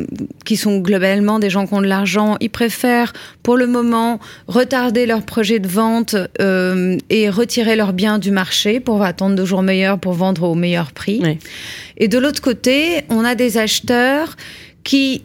qui 0.45 0.57
sont 0.57 0.79
globalement 0.79 1.39
des 1.39 1.51
gens 1.51 1.67
qui 1.67 1.75
ont 1.75 1.81
de 1.81 1.87
l'argent, 1.87 2.37
ils 2.41 2.51
préfèrent 2.51 3.13
pour 3.43 3.57
le 3.57 3.67
moment 3.67 4.19
retarder 4.49 5.07
leur 5.07 5.23
projet 5.23 5.59
de 5.59 5.69
vente 5.69 6.17
euh, 6.41 6.97
et 7.11 7.31
retirer 7.31 7.77
leurs 7.77 7.93
biens 7.93 8.19
du 8.19 8.31
marché 8.31 8.81
pour 8.81 9.03
attendre 9.03 9.37
de 9.37 9.45
jours 9.45 9.63
meilleurs 9.63 9.99
pour 9.99 10.15
vendre 10.15 10.45
au 10.45 10.55
meilleur 10.55 10.91
prix. 10.93 11.21
Oui. 11.23 11.39
Et 11.99 12.09
de 12.09 12.19
l'autre 12.19 12.41
côté, 12.43 13.05
on 13.09 13.25
a 13.25 13.35
des 13.35 13.57
acheteurs 13.57 14.37
qui 14.83 15.23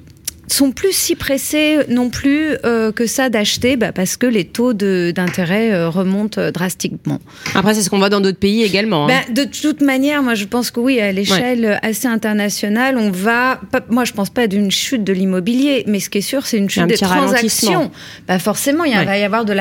sont 0.52 0.72
plus 0.72 0.94
si 0.94 1.16
pressés 1.16 1.80
non 1.90 2.10
plus 2.10 2.56
euh, 2.66 2.92
que 2.92 3.06
ça 3.06 3.30
d'acheter 3.30 3.76
bah, 3.76 3.92
parce 3.92 4.18
que 4.18 4.26
les 4.26 4.46
taux 4.46 4.74
d'intérêt 4.74 5.72
euh, 5.72 5.90
remontent 5.90 6.40
euh, 6.40 6.52
drastiquement. 6.52 7.20
Après, 7.56 7.74
c'est 7.74 7.82
ce 7.82 7.90
qu'on 7.90 8.00
voit 8.00 8.10
dans 8.10 8.22
d'autres 8.22 8.40
pays 8.40 8.64
également. 8.64 9.06
Hein. 9.06 9.22
Bah, 9.28 9.34
de 9.34 9.44
toute 9.44 9.82
manière, 9.82 10.24
moi 10.24 10.36
je 10.36 10.46
pense 10.46 10.72
que 10.72 10.80
oui, 10.80 11.00
à 11.00 11.12
l'échelle 11.12 11.66
ouais. 11.66 11.80
assez 11.82 12.08
internationale, 12.08 12.98
on 12.98 13.12
va. 13.12 13.60
Pas, 13.72 13.82
moi 13.90 14.06
je 14.06 14.14
pense 14.14 14.30
pas 14.30 14.48
d'une 14.48 14.72
chute 14.72 15.04
de 15.04 15.14
l'immobilier, 15.14 15.84
mais 15.88 16.00
ce 16.00 16.10
qui 16.10 16.20
est 16.20 16.22
sûr, 16.22 16.46
c'est 16.46 16.58
une 16.58 16.70
chute 16.70 16.88
des 16.88 16.96
transactions. 16.96 17.92
Bah, 18.28 18.40
forcément, 18.40 18.84
il 18.84 18.96
ouais. 18.96 19.06
va 19.06 19.18
y 19.18 19.24
avoir 19.24 19.46
de 19.46 19.54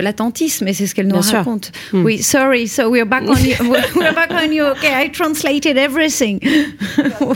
l'attentisme, 0.00 0.68
et 0.68 0.72
c'est 0.72 0.86
ce 0.86 0.94
qu'elle 0.94 1.08
nous 1.08 1.20
Bien 1.20 1.38
raconte. 1.38 1.72
Hmm. 1.92 2.04
Oui, 2.04 2.22
sorry, 2.22 2.66
so 2.68 2.90
we're 2.90 3.06
back 3.06 3.24
on 3.28 3.36
you. 3.36 3.54
we're 3.96 4.14
back 4.14 4.30
on 4.32 4.52
you. 4.52 4.64
Okay, 4.64 4.92
I 4.94 5.10
translated 5.10 5.76
everything. 5.76 6.40
so 7.18 7.34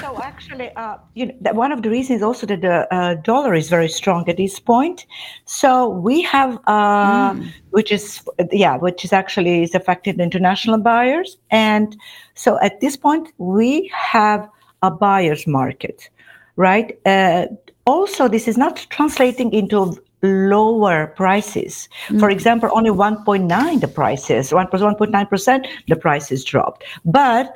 actually, 0.60 0.76
uh, 0.76 0.98
you 1.14 1.26
know, 1.26 1.52
one 1.52 1.72
of 1.72 1.82
the 1.82 1.90
reasons 1.90 2.22
also 2.22 2.46
that 2.46 2.60
the 2.60 2.92
uh, 2.94 3.14
dollar 3.14 3.54
is 3.54 3.68
very 3.68 3.88
strong 3.88 4.28
at 4.28 4.36
this 4.36 4.58
point. 4.58 5.06
So 5.44 5.88
we 5.88 6.22
have, 6.22 6.58
uh, 6.66 7.32
mm. 7.32 7.52
which 7.70 7.92
is 7.92 8.22
yeah, 8.52 8.76
which 8.76 9.04
is 9.04 9.12
actually 9.12 9.62
is 9.62 9.74
affected 9.74 10.20
international 10.20 10.78
buyers, 10.78 11.36
and 11.50 11.96
so 12.34 12.58
at 12.60 12.80
this 12.80 12.96
point 12.96 13.32
we 13.38 13.90
have 13.94 14.48
a 14.82 14.90
buyer's 14.90 15.46
market, 15.46 16.08
right? 16.56 16.98
Uh, 17.06 17.46
also, 17.86 18.28
this 18.28 18.48
is 18.48 18.56
not 18.56 18.86
translating 18.90 19.52
into 19.52 19.96
lower 20.22 21.08
prices. 21.16 21.88
Mm. 22.08 22.18
For 22.18 22.30
example, 22.30 22.68
only 22.72 22.90
1.9 22.90 23.80
the 23.80 23.88
prices, 23.88 24.50
1.9% 24.50 25.66
the 25.86 25.96
prices 25.96 26.42
dropped. 26.42 26.82
But 27.04 27.54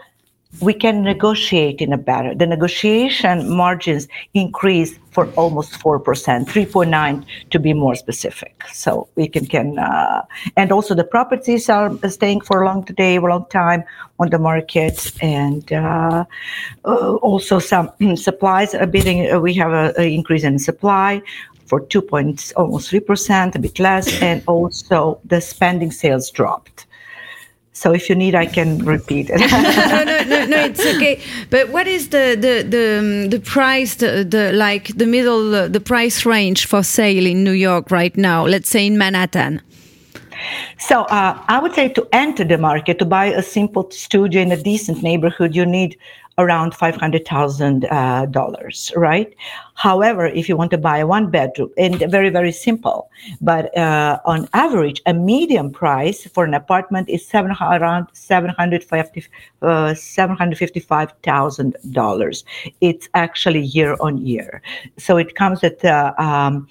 we 0.61 0.75
can 0.75 1.03
negotiate 1.03 1.81
in 1.81 1.93
a 1.93 1.99
better. 1.99 2.35
The 2.35 2.47
negotiation 2.47 3.49
margins 3.49 4.09
increase 4.35 4.99
for 5.13 5.27
almost 5.33 5.73
4%, 5.75 6.03
3.9 6.03 7.25
to 7.51 7.59
be 7.59 7.73
more 7.73 7.95
specific. 7.95 8.63
So 8.73 9.09
we 9.15 9.29
can, 9.29 9.47
can 9.47 9.79
uh, 9.79 10.23
and 10.57 10.73
also 10.73 10.95
the 10.95 11.05
properties 11.05 11.69
are 11.69 11.97
staying 12.09 12.43
for 12.43 12.63
a 12.63 12.67
long 12.67 12.85
today, 12.85 13.17
a 13.17 13.21
long 13.21 13.47
time 13.47 13.85
on 14.19 14.31
the 14.31 14.39
market. 14.39 15.13
And 15.23 15.73
uh, 15.73 16.25
uh, 16.85 17.15
also 17.17 17.59
some 17.59 17.91
supplies 18.17 18.75
are 18.75 18.87
bidding, 18.87 19.31
uh, 19.31 19.41
we 19.41 19.55
have 19.55 19.73
an 19.73 20.03
increase 20.05 20.43
in 20.43 20.59
supply 20.59 21.23
for 21.67 21.81
2 21.81 22.03
points, 22.03 22.53
almost 22.53 22.91
3%, 22.91 23.55
a 23.55 23.59
bit 23.59 23.79
less. 23.79 24.21
And 24.21 24.43
also 24.47 25.21
the 25.25 25.41
spending 25.41 25.93
sales 25.93 26.31
dropped. 26.31 26.87
So 27.73 27.93
if 27.93 28.09
you 28.09 28.17
need, 28.17 28.35
I 28.35 28.47
can 28.47 28.79
repeat 28.85 29.31
it. 29.31 29.39
no, 29.51 30.05
no, 30.05 30.25
no, 30.25 30.47
no, 30.47 30.65
it's 30.65 30.85
okay. 30.85 31.21
But 31.51 31.71
what 31.71 31.87
is 31.87 32.09
the 32.09 32.37
the 32.39 32.63
the, 32.69 32.99
um, 32.99 33.31
the 33.31 33.41
price, 33.41 33.95
the, 33.95 34.25
the 34.25 34.53
like 34.53 34.89
the 34.97 35.07
middle, 35.07 35.55
uh, 35.55 35.69
the 35.69 35.81
price 35.81 36.27
range 36.27 36.67
for 36.67 36.83
sale 36.83 37.27
in 37.27 37.45
New 37.45 37.53
York 37.53 37.91
right 37.91 38.17
now? 38.17 38.45
Let's 38.45 38.69
say 38.69 38.87
in 38.87 38.99
Manhattan. 38.99 39.63
So 40.79 41.03
uh, 41.03 41.39
I 41.49 41.61
would 41.61 41.75
say 41.75 41.89
to 41.91 42.09
enter 42.13 42.45
the 42.45 42.59
market, 42.59 42.99
to 42.99 43.05
buy 43.05 43.27
a 43.27 43.43
simple 43.43 43.91
studio 43.91 44.41
in 44.41 44.51
a 44.53 44.57
decent 44.57 45.03
neighborhood, 45.03 45.55
you 45.55 45.67
need 45.67 45.97
around 46.39 46.75
five 46.75 46.97
hundred 46.97 47.27
thousand 47.27 47.87
uh, 47.91 48.27
dollars, 48.27 48.93
right? 48.97 49.33
However, 49.81 50.27
if 50.27 50.47
you 50.47 50.59
want 50.59 50.71
to 50.73 50.81
buy 50.91 51.03
one 51.05 51.31
bedroom, 51.31 51.71
and 51.79 51.97
very 52.17 52.29
very 52.29 52.53
simple, 52.53 53.09
but 53.41 53.65
uh, 53.79 54.19
on 54.27 54.47
average, 54.53 55.01
a 55.07 55.15
medium 55.15 55.73
price 55.73 56.29
for 56.35 56.45
an 56.45 56.53
apartment 56.53 57.09
is 57.09 57.27
seven 57.27 57.53
around 57.59 58.05
seven 58.13 58.51
hundred 58.51 58.85
fifty 58.85 59.25
uh, 59.63 59.95
seven 59.95 60.37
hundred 60.37 60.59
fifty 60.59 60.81
five 60.81 61.09
thousand 61.23 61.77
dollars. 61.93 62.45
It's 62.83 63.09
actually 63.15 63.63
year 63.79 63.97
on 64.01 64.19
year, 64.19 64.61
so 64.99 65.17
it 65.17 65.35
comes 65.35 65.65
at 65.65 65.83
uh, 65.83 66.13
um, 66.19 66.69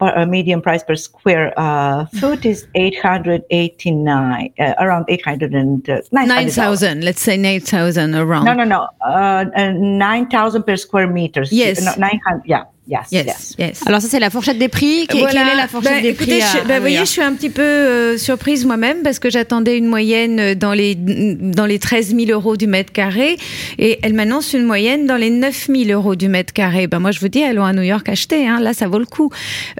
a 0.00 0.26
medium 0.26 0.60
price 0.60 0.82
per 0.82 0.96
square 0.96 1.54
uh, 1.56 2.06
foot 2.18 2.44
is 2.44 2.66
eight 2.74 2.98
hundred 2.98 3.44
eighty 3.50 3.92
nine, 3.92 4.52
uh, 4.58 4.74
around 4.80 5.04
eight 5.06 5.24
hundred 5.24 5.54
and 5.54 5.88
uh, 5.88 6.02
nine 6.10 6.50
thousand. 6.50 7.04
Let's 7.04 7.22
say 7.22 7.36
nine 7.36 7.60
thousand 7.60 8.16
around. 8.16 8.46
No, 8.46 8.54
no, 8.54 8.64
no, 8.64 8.88
uh, 9.06 9.44
nine 9.78 10.26
thousand 10.26 10.64
per 10.64 10.76
square 10.76 11.06
meters. 11.06 11.52
Yes, 11.52 11.84
no, 11.84 11.94
nine 11.94 12.18
hundred. 12.26 12.47
Yeah. 12.48 12.64
Yes, 12.88 13.00
yes, 13.12 13.26
yes. 13.26 13.54
yes. 13.58 13.80
Alors 13.86 14.00
ça 14.00 14.08
c'est 14.08 14.18
la 14.20 14.30
fourchette 14.30 14.58
des 14.58 14.68
prix. 14.68 15.06
Quelle 15.08 15.20
Voilà. 15.20 15.52
est 15.52 15.56
la 15.56 15.68
fourchette 15.68 15.92
Bah, 15.92 16.00
des 16.00 16.08
écoutez, 16.08 16.38
prix 16.38 16.42
à- 16.42 16.64
bah, 16.64 16.74
à 16.74 16.76
vous 16.76 16.80
voyez, 16.82 16.98
je 17.00 17.04
suis 17.04 17.20
un 17.22 17.34
petit 17.34 17.50
peu 17.50 17.60
euh, 17.62 18.16
surprise 18.16 18.64
moi-même 18.64 19.02
parce 19.02 19.18
que 19.18 19.28
j'attendais 19.28 19.76
une 19.76 19.86
moyenne 19.86 20.54
dans 20.54 20.72
les 20.72 20.94
dans 20.94 21.66
les 21.66 21.78
13 21.78 22.14
000 22.16 22.30
euros 22.30 22.56
du 22.56 22.66
mètre 22.66 22.92
carré 22.92 23.36
et 23.78 23.98
elle 24.02 24.14
m'annonce 24.14 24.54
une 24.54 24.64
moyenne 24.64 25.06
dans 25.06 25.16
les 25.16 25.28
9 25.30 25.68
000 25.68 25.90
euros 25.90 26.16
du 26.16 26.28
mètre 26.28 26.52
carré. 26.52 26.86
Ben 26.86 26.98
moi 26.98 27.10
je 27.10 27.20
vous 27.20 27.28
dis, 27.28 27.42
allons 27.42 27.64
à 27.64 27.72
New 27.74 27.82
York 27.82 28.08
acheter. 28.08 28.48
Hein, 28.48 28.60
là, 28.60 28.72
ça 28.72 28.88
vaut 28.88 28.98
le 28.98 29.04
coup. 29.06 29.30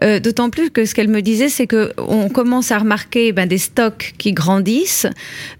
Euh, 0.04 0.20
D'autant 0.20 0.50
plus 0.50 0.68
que 0.70 0.84
ce 0.84 0.94
qu'elle 0.94 1.08
me 1.08 1.22
disait, 1.22 1.48
c'est 1.48 1.66
que 1.66 1.92
on 1.96 2.28
commence 2.28 2.72
à 2.72 2.78
remarquer 2.78 3.32
ben, 3.32 3.46
des 3.48 3.56
stocks 3.58 4.14
qui 4.18 4.32
grandissent 4.32 5.06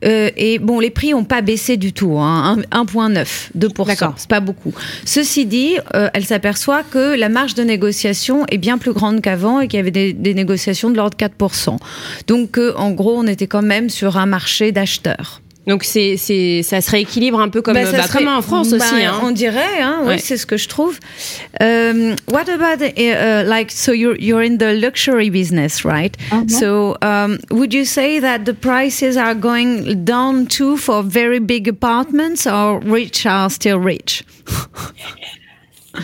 euh, 0.04 0.30
et 0.36 0.58
bon, 0.58 0.80
les 0.80 0.90
prix 0.90 1.14
ont 1.14 1.24
pas 1.24 1.40
baissé 1.40 1.76
du 1.78 1.92
tout. 1.94 2.18
Hein, 2.18 2.58
1,9, 2.72 3.26
2 3.54 3.68
D'accord. 3.86 4.14
c'est 4.18 4.28
pas 4.28 4.40
beaucoup. 4.40 4.74
Ceci 5.04 5.46
dit, 5.46 5.76
euh, 5.94 6.08
elle 6.12 6.24
s'aperçoit 6.26 6.82
que 6.82 7.16
la 7.16 7.28
marge 7.38 7.54
de 7.54 7.62
négociation 7.62 8.44
est 8.50 8.58
bien 8.58 8.78
plus 8.78 8.92
grande 8.92 9.20
qu'avant 9.20 9.60
et 9.60 9.68
qu'il 9.68 9.76
y 9.76 9.80
avait 9.80 9.92
des, 9.92 10.12
des 10.12 10.34
négociations 10.34 10.90
de 10.90 10.96
l'ordre 10.96 11.16
de 11.16 11.24
4%. 11.24 11.76
Donc, 12.26 12.58
euh, 12.58 12.74
en 12.76 12.90
gros, 12.90 13.16
on 13.16 13.28
était 13.28 13.46
quand 13.46 13.62
même 13.62 13.90
sur 13.90 14.16
un 14.16 14.26
marché 14.26 14.72
d'acheteurs. 14.72 15.40
Donc 15.68 15.84
c'est 15.84 16.16
c'est 16.16 16.62
ça 16.62 16.80
se 16.80 16.90
rééquilibre 16.90 17.38
un 17.38 17.50
peu 17.50 17.60
comme 17.60 17.74
bah, 17.74 17.92
bah, 17.92 18.08
comme 18.10 18.26
en 18.26 18.40
France 18.40 18.70
bah, 18.70 18.78
aussi. 18.78 19.04
Hein. 19.04 19.20
On 19.22 19.32
dirait, 19.32 19.82
hein, 19.82 19.98
ouais. 20.04 20.14
oui, 20.14 20.18
c'est 20.18 20.38
ce 20.38 20.46
que 20.46 20.56
je 20.56 20.66
trouve. 20.66 20.98
Um, 21.60 22.16
what 22.32 22.48
about 22.48 22.82
uh, 22.82 23.44
like 23.46 23.70
so 23.70 23.92
you're 23.92 24.16
you're 24.18 24.42
in 24.42 24.56
the 24.56 24.72
luxury 24.80 25.28
business, 25.28 25.84
right? 25.84 26.16
Uh 26.32 26.36
-huh. 26.36 26.58
So 26.60 26.96
um, 27.02 27.38
would 27.50 27.74
you 27.74 27.84
say 27.84 28.18
that 28.20 28.38
the 28.46 28.54
prices 28.54 29.16
are 29.16 29.34
going 29.38 30.04
down 30.04 30.46
too 30.46 30.78
for 30.78 31.04
very 31.06 31.40
big 31.40 31.68
apartments, 31.68 32.46
or 32.46 32.80
rich 32.82 33.26
are 33.26 33.50
still 33.50 33.78
rich? 33.84 34.22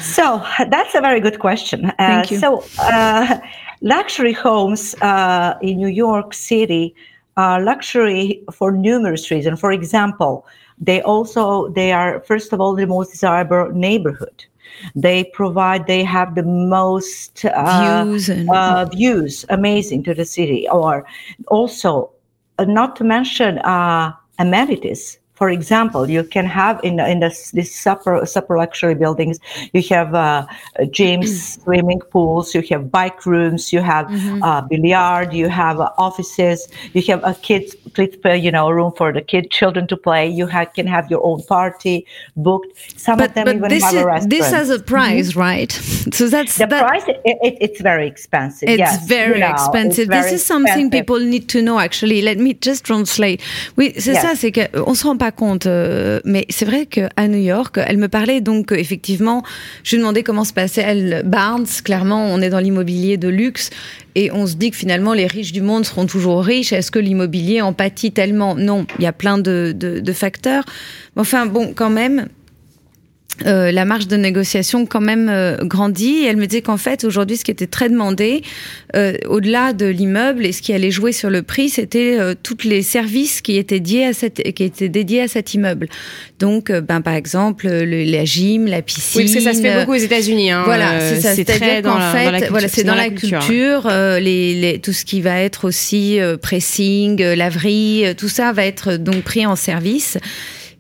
so 0.01 0.45
that's 0.71 0.95
a 0.95 1.01
very 1.01 1.21
good 1.21 1.39
question. 1.39 1.87
Uh, 1.87 1.93
Thank 1.99 2.31
you. 2.31 2.39
So 2.39 2.65
uh, 2.79 3.39
luxury 3.81 4.33
homes 4.33 4.95
uh, 5.03 5.55
in 5.63 5.77
New 5.77 5.89
York 5.89 6.35
City 6.35 6.95
are 7.37 7.61
luxury 7.63 8.43
for 8.53 8.71
numerous 8.73 9.31
reasons. 9.31 9.61
For 9.61 9.73
example, 9.73 10.47
they 10.79 11.03
also 11.03 11.69
they 11.69 11.93
are 11.93 12.21
first 12.21 12.53
of 12.53 12.61
all 12.61 12.75
the 12.75 12.87
most 12.87 13.13
desirable 13.13 13.71
neighborhood. 13.73 14.45
They 14.97 15.25
provide 15.25 15.87
they 15.87 16.05
have 16.05 16.35
the 16.35 16.43
most 16.43 17.45
uh, 17.45 18.05
views 18.05 18.29
and 18.29 18.51
uh, 18.51 18.85
views 18.87 19.45
amazing 19.49 20.03
to 20.05 20.15
the 20.15 20.25
city, 20.25 20.69
or 20.69 21.07
also 21.49 22.11
uh, 22.59 22.65
not 22.65 22.97
to 22.97 23.05
mention 23.05 23.59
uh, 23.59 24.13
amenities 24.39 25.19
for 25.45 25.51
example, 25.51 26.09
you 26.09 26.25
can 26.25 26.47
have 26.47 26.81
in 26.83 26.99
in 27.13 27.21
this, 27.21 27.51
this 27.51 27.71
super 27.85 28.25
super 28.25 28.57
luxury 28.57 28.95
buildings, 28.95 29.37
you 29.75 29.83
have 29.95 30.15
uh, 30.15 30.47
gyms, 30.99 31.29
swimming 31.63 32.01
pools, 32.13 32.55
you 32.55 32.63
have 32.71 32.91
bike 32.91 33.27
rooms, 33.27 33.63
you 33.75 33.83
have 33.83 34.07
mm-hmm. 34.07 34.43
uh, 34.43 34.63
billiard, 34.63 35.35
you 35.35 35.49
have 35.51 35.81
uh, 35.81 35.91
offices, 35.99 36.67
you 36.95 37.03
have 37.11 37.21
a 37.25 37.35
kids, 37.35 37.77
you 38.47 38.51
know, 38.57 38.71
room 38.71 38.91
for 38.97 39.13
the 39.13 39.21
kid 39.21 39.51
children 39.51 39.87
to 39.89 39.99
play. 39.99 40.27
You 40.41 40.47
have, 40.47 40.73
can 40.73 40.87
have 40.87 41.11
your 41.11 41.23
own 41.23 41.43
party 41.43 42.07
booked. 42.37 42.73
Some 42.99 43.19
but, 43.19 43.29
of 43.29 43.35
them 43.35 43.49
even 43.49 43.69
this 43.69 43.85
have 43.85 43.95
is, 43.95 44.01
a 44.01 44.07
restaurant. 44.07 44.31
This 44.31 44.51
has 44.51 44.71
a 44.71 44.79
price, 44.79 45.33
mm-hmm. 45.33 45.41
right? 45.41 45.73
So 46.19 46.29
that's 46.29 46.57
the 46.57 46.67
that, 46.73 46.87
price. 46.89 47.05
It, 47.07 47.21
it, 47.49 47.55
it's 47.61 47.81
very 47.83 48.07
expensive. 48.07 48.67
It's 48.67 48.79
yes, 48.79 49.07
very 49.07 49.35
you 49.35 49.45
know, 49.45 49.51
expensive. 49.51 50.09
It's 50.11 50.25
this 50.25 50.33
is 50.41 50.47
something 50.47 50.87
expensive. 50.87 50.99
people 50.99 51.21
need 51.21 51.51
to 51.51 51.61
know. 51.61 51.79
Actually, 51.79 52.23
let 52.23 52.39
me 52.39 52.55
just 52.55 52.87
translate. 52.87 53.43
Oui, 53.77 53.93
c'est 53.99 54.15
Yes. 54.15 54.23
ça, 54.23 54.37
c'est 54.37 54.53
qu'on 54.53 54.95
se 54.95 55.07
rend 55.07 55.17
pas 55.17 55.33
compte, 55.37 55.67
euh, 55.67 56.21
mais 56.25 56.47
c'est 56.49 56.65
vrai 56.65 56.87
qu'à 56.87 57.29
New 57.29 57.39
York, 57.39 57.79
elle 57.87 57.99
me 57.99 58.09
parlait 58.09 58.41
donc 58.41 58.73
effectivement, 58.73 59.43
je 59.83 59.97
lui 59.97 60.03
demandais 60.03 60.23
comment 60.23 60.45
se 60.45 60.53
passait 60.53 60.83
elle, 60.83 61.23
Barnes, 61.25 61.67
clairement 61.85 62.27
on 62.27 62.41
est 62.41 62.51
dans 62.51 62.59
l'immobilier 62.61 63.17
de 63.17 63.29
luxe, 63.29 63.71
et 64.15 64.31
on 64.33 64.47
se 64.47 64.55
dit 64.55 64.71
que 64.71 64.77
finalement 64.77 65.13
les 65.13 65.27
riches 65.27 65.53
du 65.53 65.61
monde 65.61 65.85
seront 65.85 66.07
toujours 66.07 66.45
riches, 66.45 66.73
est-ce 66.73 66.91
que 66.91 66.99
l'immobilier 66.99 67.61
en 67.61 67.73
pâtit 67.73 68.13
tellement? 68.13 68.55
Non, 68.55 68.87
il 68.99 69.05
y 69.05 69.09
a 69.09 69.13
plein 69.13 69.39
de, 69.39 69.75
de, 69.77 70.01
de 70.01 70.13
facteurs, 70.13 70.65
enfin 71.17 71.47
bon, 71.47 71.73
quand 71.75 71.91
même... 71.91 72.29
Euh, 73.47 73.73
la 73.73 73.85
marge 73.85 74.07
de 74.07 74.17
négociation 74.17 74.87
quand 74.87 75.01
même 75.01 75.29
euh, 75.29 75.57
grandit. 75.65 76.19
Et 76.23 76.27
elle 76.27 76.37
me 76.37 76.47
disait 76.47 76.63
qu'en 76.63 76.77
fait, 76.77 77.03
aujourd'hui, 77.03 77.37
ce 77.37 77.45
qui 77.45 77.51
était 77.51 77.67
très 77.67 77.89
demandé, 77.89 78.43
euh, 78.95 79.15
au-delà 79.27 79.73
de 79.73 79.87
l'immeuble 79.87 80.47
et 80.47 80.53
ce 80.53 80.63
qui 80.63 80.73
allait 80.73 80.93
jouer 80.93 81.11
sur 81.11 81.31
le 81.31 81.43
prix, 81.43 81.69
c'était 81.69 82.17
euh, 82.21 82.35
tous 82.41 82.59
les 82.63 82.83
services 82.83 83.41
qui 83.41 83.57
étaient 83.57 83.81
dédiés 83.81 84.07
à 84.07 84.13
cette, 84.13 84.41
qui 84.55 84.63
étaient 84.63 84.89
dédiés 84.89 85.23
à 85.23 85.27
cet 85.29 85.53
immeuble. 85.53 85.89
Donc, 86.39 86.71
euh, 86.71 86.81
ben 86.81 87.01
par 87.01 87.15
exemple, 87.15 87.67
le, 87.67 88.05
la 88.05 88.25
gym, 88.25 88.67
la 88.69 88.83
piscine. 88.83 89.23
Oui, 89.23 89.25
parce 89.27 89.35
que 89.45 89.51
ça 89.51 89.53
se 89.53 89.63
fait 89.63 89.81
beaucoup 89.81 89.95
aux 89.95 89.97
États-Unis. 89.97 90.53
Hein. 90.53 90.63
Voilà, 90.65 91.01
c'est 91.01 91.21
ça. 91.21 91.35
c'est 91.35 91.45
C'est-à-dire 91.45 91.67
très 91.69 91.83
dans 91.83 91.95
qu'en 91.95 91.99
la, 91.99 92.13
fait, 92.13 92.25
la 92.25 92.31
culture. 92.39 92.51
voilà, 92.53 92.69
c'est 92.69 92.85
dans, 92.85 92.95
la 92.95 93.11
culture. 93.11 93.87
euh, 93.91 94.21
les, 94.21 94.55
les, 94.55 94.79
tout 94.79 94.93
ce 94.93 95.05
qui 95.05 95.21
va 95.21 95.41
être 95.41 95.65
aussi 95.67 96.21
euh, 96.21 96.37
pressing, 96.37 97.21
euh, 97.21 97.35
laverie, 97.35 98.07
euh, 98.07 98.15
tout 98.15 98.29
ça 98.29 98.53
va 98.53 98.65
être 98.65 98.97
donc 98.97 99.23
pris 99.23 99.45
en 99.45 99.57
service. 99.57 100.19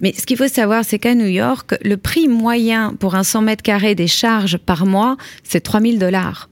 Mais 0.00 0.12
ce 0.12 0.26
qu'il 0.26 0.36
faut 0.36 0.48
savoir, 0.48 0.84
c'est 0.84 0.98
qu'à 0.98 1.14
New 1.14 1.26
York, 1.26 1.76
le 1.82 1.96
prix 1.96 2.28
moyen 2.28 2.94
pour 2.98 3.14
un 3.14 3.22
100 3.22 3.42
mètres 3.42 3.62
carrés 3.62 3.94
des 3.94 4.06
charges 4.06 4.58
par 4.58 4.86
mois, 4.86 5.16
c'est 5.42 5.60
3000 5.60 5.98
dollars. 5.98 6.48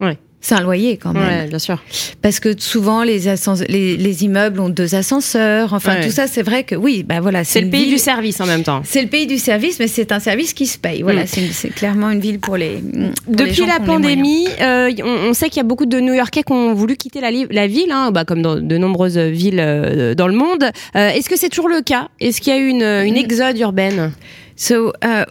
Ouais. 0.00 0.18
C'est 0.42 0.54
un 0.54 0.62
loyer 0.62 0.96
quand 0.96 1.12
même. 1.12 1.22
Ouais, 1.42 1.46
bien 1.48 1.58
sûr. 1.58 1.82
Parce 2.22 2.40
que 2.40 2.58
souvent, 2.58 3.02
les, 3.02 3.28
ascens- 3.28 3.64
les, 3.68 3.98
les 3.98 4.24
immeubles 4.24 4.58
ont 4.60 4.70
deux 4.70 4.94
ascenseurs. 4.94 5.74
Enfin, 5.74 5.96
Ouais. 5.96 6.04
tout 6.06 6.10
ça, 6.10 6.26
c'est 6.26 6.42
vrai 6.42 6.64
que 6.64 6.74
oui, 6.74 7.02
bah 7.06 7.20
voilà. 7.20 7.44
C'est 7.44 7.60
le 7.60 7.68
pays 7.68 7.84
ville- 7.84 7.92
du 7.92 7.98
service 7.98 8.40
en 8.40 8.46
même 8.46 8.62
temps. 8.62 8.80
C'est 8.84 9.02
le 9.02 9.08
pays 9.08 9.26
du 9.26 9.36
service, 9.36 9.78
mais 9.78 9.86
c'est 9.86 10.12
un 10.12 10.18
service 10.18 10.54
qui 10.54 10.66
se 10.66 10.78
paye. 10.78 11.02
Voilà, 11.02 11.24
Mm. 11.24 11.50
c'est 11.52 11.68
clairement 11.74 12.10
une 12.10 12.20
ville 12.20 12.40
pour 12.40 12.56
les. 12.56 12.78
pour 13.26 13.34
Depuis 13.36 13.66
la 13.66 13.80
pandémie, 13.80 14.46
euh, 14.62 14.90
on, 15.04 15.28
on 15.30 15.34
sait 15.34 15.48
qu'il 15.50 15.58
y 15.58 15.60
a 15.60 15.64
beaucoup 15.64 15.84
de 15.86 16.00
New-Yorkais 16.00 16.42
qui 16.42 16.52
ont 16.52 16.72
voulu 16.72 16.96
quitter 16.96 17.20
la 17.20 17.66
ville, 17.66 17.90
hein, 17.92 18.10
bah, 18.10 18.24
comme 18.24 18.40
dans 18.40 18.56
de 18.56 18.76
nombreuses 18.78 19.18
villes 19.18 19.60
euh, 19.60 20.14
dans 20.14 20.26
le 20.26 20.34
monde. 20.34 20.64
Euh, 20.96 21.10
Est-ce 21.10 21.28
que 21.28 21.36
c'est 21.36 21.50
toujours 21.50 21.68
le 21.68 21.82
cas? 21.82 22.08
Est-ce 22.18 22.40
qu'il 22.40 22.52
y 22.54 22.56
a 22.56 22.58
eu 22.58 22.68
une, 22.68 22.82
une 22.82 23.16
exode 23.18 23.58
urbaine? 23.58 24.12
So 24.60 24.92
uh, 25.00 25.24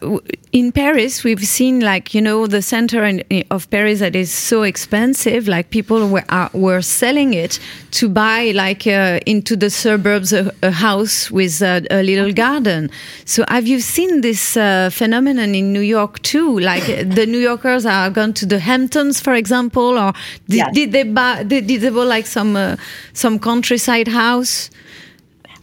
in 0.52 0.72
Paris, 0.72 1.24
we've 1.24 1.46
seen 1.46 1.82
like 1.82 2.16
you 2.16 2.22
know 2.22 2.48
the 2.48 2.64
center 2.64 3.06
in, 3.06 3.24
of 3.52 3.70
Paris 3.70 4.00
that 4.00 4.16
is 4.16 4.32
so 4.32 4.64
expensive. 4.64 5.48
Like 5.48 5.70
people 5.70 6.10
were 6.10 6.26
are, 6.30 6.50
were 6.54 6.82
selling 6.82 7.36
it 7.36 7.60
to 7.92 8.10
buy 8.10 8.52
like 8.56 8.88
uh, 8.88 9.20
into 9.28 9.56
the 9.56 9.70
suburbs 9.70 10.34
a, 10.34 10.52
a 10.64 10.72
house 10.72 11.30
with 11.30 11.62
a, 11.62 11.86
a 11.92 12.02
little 12.02 12.34
garden. 12.34 12.90
So 13.26 13.46
have 13.50 13.68
you 13.68 13.82
seen 13.82 14.22
this 14.22 14.58
uh, 14.58 14.90
phenomenon 14.92 15.54
in 15.54 15.74
New 15.74 15.86
York 15.98 16.20
too? 16.24 16.60
Like 16.60 16.86
the 16.88 17.28
New 17.28 17.38
Yorkers 17.38 17.86
are 17.86 18.10
gone 18.10 18.34
to 18.34 18.48
the 18.48 18.58
Hamptons, 18.58 19.20
for 19.22 19.36
example, 19.36 20.00
or 20.00 20.14
did, 20.48 20.58
Yes. 20.58 20.74
did 20.74 20.92
they 20.92 21.04
buy? 21.04 21.44
Did, 21.44 21.68
did 21.68 21.82
they 21.82 21.92
buy 21.92 22.04
like 22.04 22.26
some 22.26 22.56
uh, 22.56 22.78
some 23.14 23.38
countryside 23.38 24.08
house? 24.08 24.72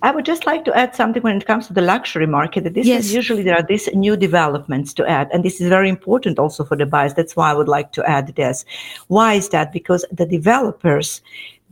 I 0.02 0.10
would 0.10 0.24
just 0.24 0.46
like 0.46 0.64
to 0.66 0.76
add 0.76 0.94
something 0.94 1.22
when 1.22 1.36
it 1.36 1.46
comes 1.46 1.66
to 1.68 1.72
the 1.72 1.80
luxury 1.80 2.26
market. 2.26 2.64
that 2.64 2.74
This 2.74 2.86
Yes. 2.86 3.06
is 3.06 3.14
usually 3.14 3.42
there 3.42 3.56
are 3.56 3.62
these 3.62 3.88
new 3.94 4.16
developments 4.16 4.92
to 4.94 5.08
add, 5.08 5.28
and 5.32 5.44
this 5.44 5.60
is 5.60 5.68
very 5.68 5.88
important 5.88 6.38
also 6.38 6.64
for 6.64 6.76
the 6.76 6.86
buyers. 6.86 7.14
That's 7.14 7.36
why 7.36 7.50
I 7.50 7.54
would 7.54 7.68
like 7.68 7.92
to 7.92 8.08
add 8.08 8.34
this. 8.36 8.64
Why 9.08 9.34
is 9.34 9.48
that? 9.50 9.72
Because 9.72 10.04
the 10.12 10.26
developers, 10.26 11.22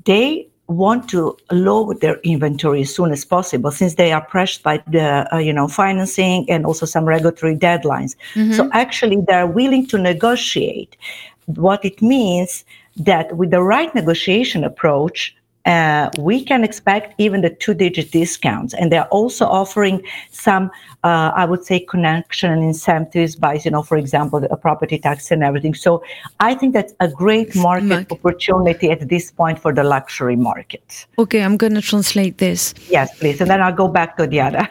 they 0.04 0.48
want 0.66 1.08
to 1.10 1.36
lower 1.50 1.94
their 1.94 2.18
inventory 2.20 2.80
as 2.80 2.94
soon 2.94 3.12
as 3.12 3.24
possible 3.24 3.70
since 3.70 3.96
they 3.96 4.12
are 4.12 4.24
pressed 4.24 4.62
by 4.62 4.82
the 4.86 5.28
uh, 5.34 5.38
you 5.38 5.52
know 5.52 5.68
financing 5.68 6.48
and 6.48 6.64
also 6.64 6.86
some 6.86 7.04
regulatory 7.04 7.54
deadlines 7.54 8.16
so 8.54 8.70
actually 8.72 9.20
they're 9.28 9.46
willing 9.46 9.86
to 9.86 9.98
negotiate 9.98 10.96
what 11.44 11.84
it 11.84 12.00
means 12.00 12.64
that 12.96 13.36
with 13.36 13.50
the 13.50 13.60
right 13.60 13.94
negotiation 13.94 14.64
approach 14.64 15.36
uh, 15.66 16.10
we 16.18 16.44
can 16.44 16.62
expect 16.64 17.14
even 17.18 17.40
the 17.40 17.50
two 17.50 17.74
digit 17.74 18.10
discounts. 18.10 18.74
And 18.74 18.92
they're 18.92 19.08
also 19.08 19.46
offering 19.46 20.02
some, 20.30 20.70
uh, 21.02 21.32
I 21.34 21.44
would 21.44 21.64
say, 21.64 21.80
connection 21.80 22.50
and 22.52 22.62
incentives 22.62 23.36
by, 23.36 23.54
you 23.64 23.70
know, 23.70 23.82
for 23.82 23.96
example, 23.96 24.44
a 24.50 24.56
property 24.56 24.98
tax 24.98 25.30
and 25.30 25.42
everything. 25.42 25.74
So 25.74 26.02
I 26.40 26.54
think 26.54 26.74
that's 26.74 26.94
a 27.00 27.08
great 27.08 27.54
market 27.56 27.84
Market. 27.84 28.12
opportunity 28.12 28.90
at 28.90 29.08
this 29.08 29.30
point 29.30 29.58
for 29.58 29.72
the 29.72 29.84
luxury 29.84 30.36
market. 30.36 31.06
Okay, 31.18 31.42
I'm 31.42 31.56
going 31.56 31.74
to 31.74 31.82
translate 31.82 32.38
this. 32.38 32.74
Yes, 32.88 33.18
please. 33.18 33.40
And 33.40 33.48
then 33.50 33.62
I'll 33.62 33.72
go 33.72 33.88
back 33.88 34.16
to 34.18 34.26
the 34.26 34.40
other. 34.46 34.68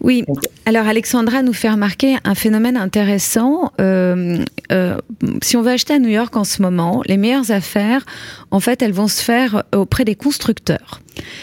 Oui. 0.00 0.24
Alors 0.66 0.86
Alexandra 0.86 1.42
nous 1.42 1.52
fait 1.52 1.70
remarquer 1.70 2.16
un 2.24 2.34
phénomène 2.34 2.76
intéressant. 2.76 3.72
Euh, 3.80 4.44
euh, 4.72 4.96
si 5.42 5.56
on 5.56 5.62
veut 5.62 5.72
acheter 5.72 5.94
à 5.94 5.98
New 5.98 6.08
York 6.08 6.36
en 6.36 6.44
ce 6.44 6.62
moment, 6.62 7.02
les 7.06 7.16
meilleures 7.16 7.50
affaires, 7.50 8.04
en 8.50 8.60
fait, 8.60 8.82
elles 8.82 8.92
vont 8.92 9.08
se 9.08 9.22
faire 9.22 9.64
auprès 9.74 10.04
des 10.04 10.14
constructeurs. 10.14 11.00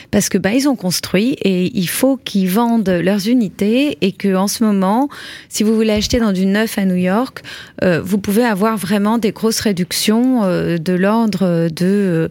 Parce 0.10 0.30
que 0.30 0.38
bah 0.38 0.54
ils 0.54 0.70
ont 0.70 0.78
construit 0.78 1.36
et 1.42 1.78
il 1.78 1.90
faut 1.90 2.16
qu'ils 2.18 2.50
vendent 2.50 2.90
leurs 2.90 3.28
unités 3.28 3.98
et 4.02 4.14
que 4.14 4.34
en 4.36 4.48
ce 4.48 4.64
moment, 4.64 5.10
si 5.50 5.64
vous 5.64 5.76
voulez 5.76 5.92
acheter 5.92 6.20
dans 6.20 6.32
du 6.32 6.46
neuf 6.46 6.78
à 6.78 6.86
New 6.86 6.96
York, 6.96 7.44
euh, 7.84 8.02
vous 8.02 8.18
pouvez 8.18 8.46
avoir 8.46 8.78
vraiment 8.78 9.18
des 9.18 9.32
grosses 9.32 9.60
réductions 9.60 10.44
de 10.44 10.94
l'ordre 10.94 11.68
de 11.70 12.30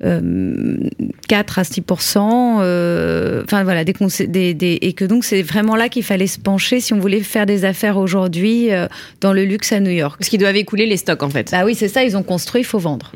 4 0.00 1.58
à 1.58 1.62
6% 1.62 2.58
euh, 2.60 3.42
enfin 3.44 3.64
voilà, 3.64 3.84
des, 3.84 3.94
des, 4.26 4.54
des- 4.54 4.78
et 4.80 4.92
que 4.92 5.04
donc 5.04 5.24
c'est 5.24 5.42
vraiment 5.42 5.76
là 5.76 5.88
qu'il 5.88 6.02
fallait 6.02 6.26
se 6.26 6.38
pencher 6.38 6.80
si 6.80 6.92
on 6.94 6.98
voulait 6.98 7.20
faire 7.20 7.46
des 7.46 7.64
affaires 7.64 7.96
aujourd'hui 7.98 8.72
euh, 8.72 8.86
dans 9.20 9.32
le 9.32 9.44
luxe 9.44 9.72
à 9.72 9.80
New 9.80 9.90
York. 9.90 10.16
Parce 10.18 10.28
qu'ils 10.28 10.40
doivent 10.40 10.56
écouler 10.56 10.86
les 10.86 10.96
stocks 10.96 11.22
en 11.22 11.28
fait. 11.30 11.50
Bah 11.52 11.62
oui, 11.64 11.74
c'est 11.74 11.88
ça, 11.88 12.02
ils 12.02 12.16
ont 12.16 12.22
construit, 12.22 12.62
il 12.62 12.64
faut 12.64 12.78
vendre. 12.78 13.12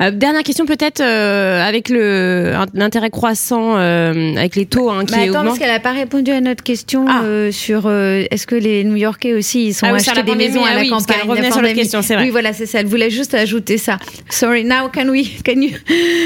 Euh, 0.00 0.10
dernière 0.10 0.42
question 0.42 0.66
peut-être 0.66 1.00
euh, 1.00 1.62
avec 1.62 1.88
le 1.88 2.52
l'intérêt 2.74 3.10
croissant 3.10 3.76
euh, 3.76 4.34
avec 4.36 4.56
les 4.56 4.66
taux 4.66 4.90
hein, 4.90 5.04
qui 5.04 5.14
Mais 5.14 5.22
attends, 5.28 5.30
augmentent. 5.40 5.46
parce 5.46 5.58
qu'elle 5.58 5.68
n'a 5.68 5.80
pas 5.80 5.92
répondu 5.92 6.30
à 6.30 6.40
notre 6.40 6.62
question 6.62 7.04
Ah. 7.08 7.22
euh, 7.24 7.52
sur 7.52 7.82
euh, 7.86 8.24
est-ce 8.30 8.46
que 8.46 8.54
les 8.56 8.84
New-Yorkais 8.84 9.34
aussi 9.34 9.66
ils 9.66 9.74
sont 9.74 9.86
Ah 9.86 9.92
oui, 9.92 10.00
achetés 10.00 10.14
la 10.16 10.22
des 10.22 10.34
maisons 10.34 10.64
à 10.64 10.68
ah 10.70 10.74
la 10.76 10.80
oui, 10.80 10.88
campagne. 10.88 11.16
revenait 11.26 11.42
la 11.42 11.46
sur 11.52 11.56
pandémie. 11.60 11.78
question, 11.78 12.02
c'est 12.02 12.14
vrai. 12.14 12.24
Oui, 12.24 12.30
voilà, 12.30 12.52
c'est 12.52 12.66
ça. 12.66 12.80
Elle 12.80 12.86
voulait 12.86 13.10
juste 13.10 13.34
ajouter 13.34 13.78
ça. 13.78 13.98
Sorry, 14.30 14.64
now 14.64 14.88
can 14.92 15.08
we 15.08 15.28
can 15.44 15.60
you 15.60 15.70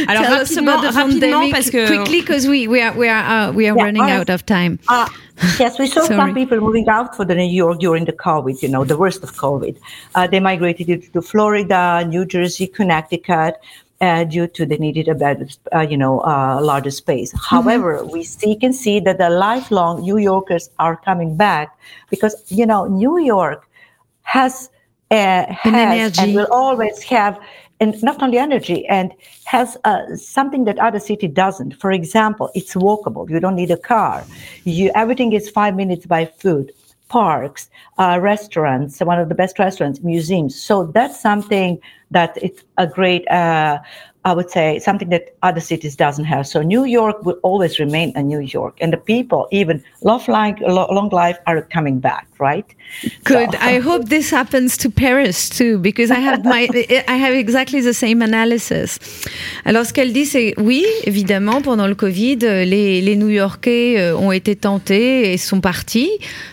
Alors, 0.09 0.23
tell 0.23 0.33
us 0.35 0.51
rapidement- 0.51 0.69
about 0.69 0.83
the 0.83 0.93
rapidement, 0.99 1.51
parce 1.53 1.71
que- 1.71 1.87
quickly 1.87 2.21
because 2.21 2.47
we 2.47 2.67
we 2.69 2.81
are 2.81 2.93
we 2.97 3.09
are 3.09 3.25
uh, 3.25 3.53
we 3.53 3.69
are 3.69 3.77
Yeah, 3.77 3.85
running 3.85 4.03
I- 4.03 4.17
out 4.19 4.31
of 4.31 4.45
time. 4.47 4.79
Uh, 4.89 5.09
yes, 5.59 5.79
we 5.79 5.87
saw 5.87 6.03
some 6.05 6.35
people 6.35 6.59
moving 6.61 6.89
out 6.89 7.15
for 7.17 7.25
the 7.25 7.35
New 7.35 7.51
York 7.63 7.79
during 7.81 8.05
the 8.05 8.13
COVID, 8.13 8.63
you 8.63 8.69
know, 8.69 8.85
the 8.85 8.97
worst 8.97 9.23
of 9.23 9.31
COVID. 9.37 9.75
Uh, 10.15 10.27
they 10.27 10.41
migrated 10.41 11.13
to 11.13 11.23
Florida, 11.23 12.05
New 12.07 12.25
Jersey, 12.25 12.67
Connecticut. 12.67 13.55
uh, 14.01 14.25
due 14.25 14.47
to 14.47 14.67
the 14.67 14.77
needed 14.77 15.09
a 15.09 15.15
better, 15.15 15.47
uh, 15.75 15.81
you 15.81 15.97
know, 15.97 16.21
uh, 16.21 16.61
larger 16.61 16.91
space. 16.91 17.33
However, 17.51 18.05
we 18.05 18.23
see, 18.25 18.55
can 18.57 18.73
see 18.73 19.01
that 19.01 19.17
the 19.19 19.31
lifelong 19.31 20.03
New 20.03 20.19
Yorkers 20.19 20.69
are 20.79 20.97
coming 20.97 21.37
back 21.37 21.77
because, 22.11 22.35
you 22.49 22.67
know, 22.67 22.85
New 22.87 23.19
York 23.19 23.67
has, 24.23 24.69
uh, 25.11 25.47
has 25.49 26.19
and 26.19 26.35
will 26.35 26.49
always 26.51 27.03
have 27.05 27.39
and 27.81 28.03
not 28.03 28.23
only 28.23 28.39
energy 28.39 28.87
and 28.87 29.13
has 29.45 29.77
uh, 29.85 30.17
something 30.17 30.65
that 30.65 30.79
other 30.79 30.99
city 30.99 31.29
doesn't. 31.29 31.73
For 31.81 31.93
example 31.93 32.51
it's 32.55 32.75
walkable. 32.75 33.29
You 33.29 33.41
don't 33.41 33.57
need 33.57 33.71
a 33.71 33.77
car. 33.77 34.25
You 34.65 34.91
everything 34.95 35.33
is 35.33 35.51
five 35.51 35.75
minutes 35.77 36.07
by 36.07 36.27
foot. 36.27 36.73
Parks 37.09 37.71
uh, 37.99 38.19
restaurants 38.21 38.99
one 38.99 39.21
of 39.21 39.29
the 39.29 39.35
best 39.37 39.61
restaurants 39.61 40.03
museums. 40.03 40.61
So 40.61 40.87
that's 40.87 41.21
something 41.21 41.79
that 42.11 42.37
it's 42.43 42.65
a 42.79 42.87
great 42.89 43.29
uh, 43.31 43.79
I 44.27 44.33
would 44.33 44.51
say 44.51 44.81
something 44.81 45.11
that 45.11 45.37
other 45.43 45.61
cities 45.61 45.95
doesn't 45.95 46.25
have. 46.25 46.49
So 46.49 46.61
New 46.61 46.83
York 46.83 47.25
will 47.25 47.39
always 47.45 47.79
remain 47.79 48.13
a 48.17 48.23
New 48.25 48.41
York, 48.41 48.77
and 48.81 48.93
the 48.93 48.97
people, 48.97 49.47
even 49.53 49.85
love 50.03 50.27
like 50.27 50.59
long 50.61 51.11
life, 51.11 51.39
are 51.47 51.63
coming 51.63 52.01
back, 52.01 52.27
right? 52.39 52.67
Good. 53.25 53.53
So. 53.53 53.59
I 53.61 53.79
hope 53.81 54.09
this 54.09 54.33
happens 54.33 54.77
to 54.79 54.91
Paris 54.91 55.49
too, 55.49 55.79
because 55.79 56.11
I 56.11 56.21
have 56.21 56.45
my, 56.45 56.69
I 57.09 57.17
have 57.17 57.35
exactly 57.35 57.81
the 57.81 57.93
same 57.93 58.23
analysis. 58.23 58.99
Alors 59.65 59.85
ce 59.87 59.93
qu'elle 59.93 60.13
dit, 60.13 60.27
c'est 60.27 60.55
oui, 60.59 60.85
évidemment, 61.05 61.63
pendant 61.63 61.87
le 61.87 61.95
Covid, 61.95 62.39
les, 62.39 63.01
les 63.01 63.17
New-Yorkais 63.17 63.99
euh, 63.99 64.17
ont 64.17 64.33
été 64.33 64.57
tentés 64.57 65.33
et 65.33 65.37
sont 65.37 65.61
partis, 65.61 66.11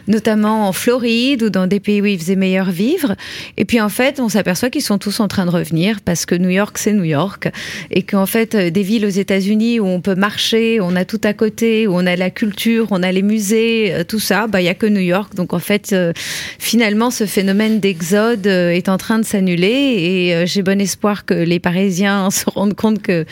notamment 0.08 0.68
en 0.68 0.74
Floride 0.74 1.44
ou 1.44 1.50
dans 1.50 1.68
des 1.68 1.80
pays 1.80 2.02
où 2.02 2.06
il 2.06 2.20
faisait 2.20 2.36
meilleur 2.36 2.72
vivre. 2.72 3.16
Et 3.58 3.66
puis 3.66 3.80
en 3.82 3.90
fait, 3.90 4.20
on 4.20 4.30
s'aperçoit 4.30 4.70
qu'ils 4.70 4.82
sont 4.82 4.98
tous 4.98 5.20
en 5.20 5.28
train 5.28 5.46
de 5.46 5.52
revenir 5.52 6.02
parce 6.02 6.26
que 6.26 6.36
New 6.36 6.50
York, 6.50 6.78
c'est 6.78 6.94
New 6.94 7.04
York 7.04 7.50
et 7.92 8.04
qu'en 8.04 8.26
fait, 8.26 8.56
euh, 8.56 8.70
des 8.70 8.84
villes 8.84 9.06
aux 9.06 9.10
États-Unis 9.10 9.80
où 9.80 9.86
on 9.86 10.02
peut 10.02 10.16
marcher, 10.16 10.80
on 10.82 10.96
a 10.96 11.06
tout 11.06 11.22
à 11.24 11.34
côté, 11.34 11.88
où 11.88 11.94
on 11.96 12.06
a 12.06 12.16
la 12.16 12.30
culture, 12.30 12.88
on 12.92 13.04
a 13.04 13.12
les 13.12 13.22
musées, 13.22 13.94
euh, 13.94 14.04
tout 14.04 14.20
ça, 14.20 14.48
bah 14.48 14.62
il 14.62 14.66
y 14.66 14.70
a 14.70 14.74
que 14.74 14.86
New 14.86 15.02
York. 15.02 15.36
Donc 15.36 15.54
en 15.54 15.60
fait, 15.60 15.73
euh, 15.92 16.14
finalement, 16.60 17.12
ce 17.12 17.26
phénomène 17.26 17.80
d'exode 17.80 18.48
est 18.48 18.90
en 18.90 18.98
train 18.98 19.20
de 19.20 19.26
s'annuler 19.26 19.68
et 19.68 20.48
j'ai 20.48 20.62
bon 20.62 20.80
espoir 20.80 21.26
que 21.26 21.34
les 21.34 21.60
Parisiens 21.60 22.30
se 22.32 22.50
rendent 22.50 22.76
compte 22.76 23.02
que 23.02 23.26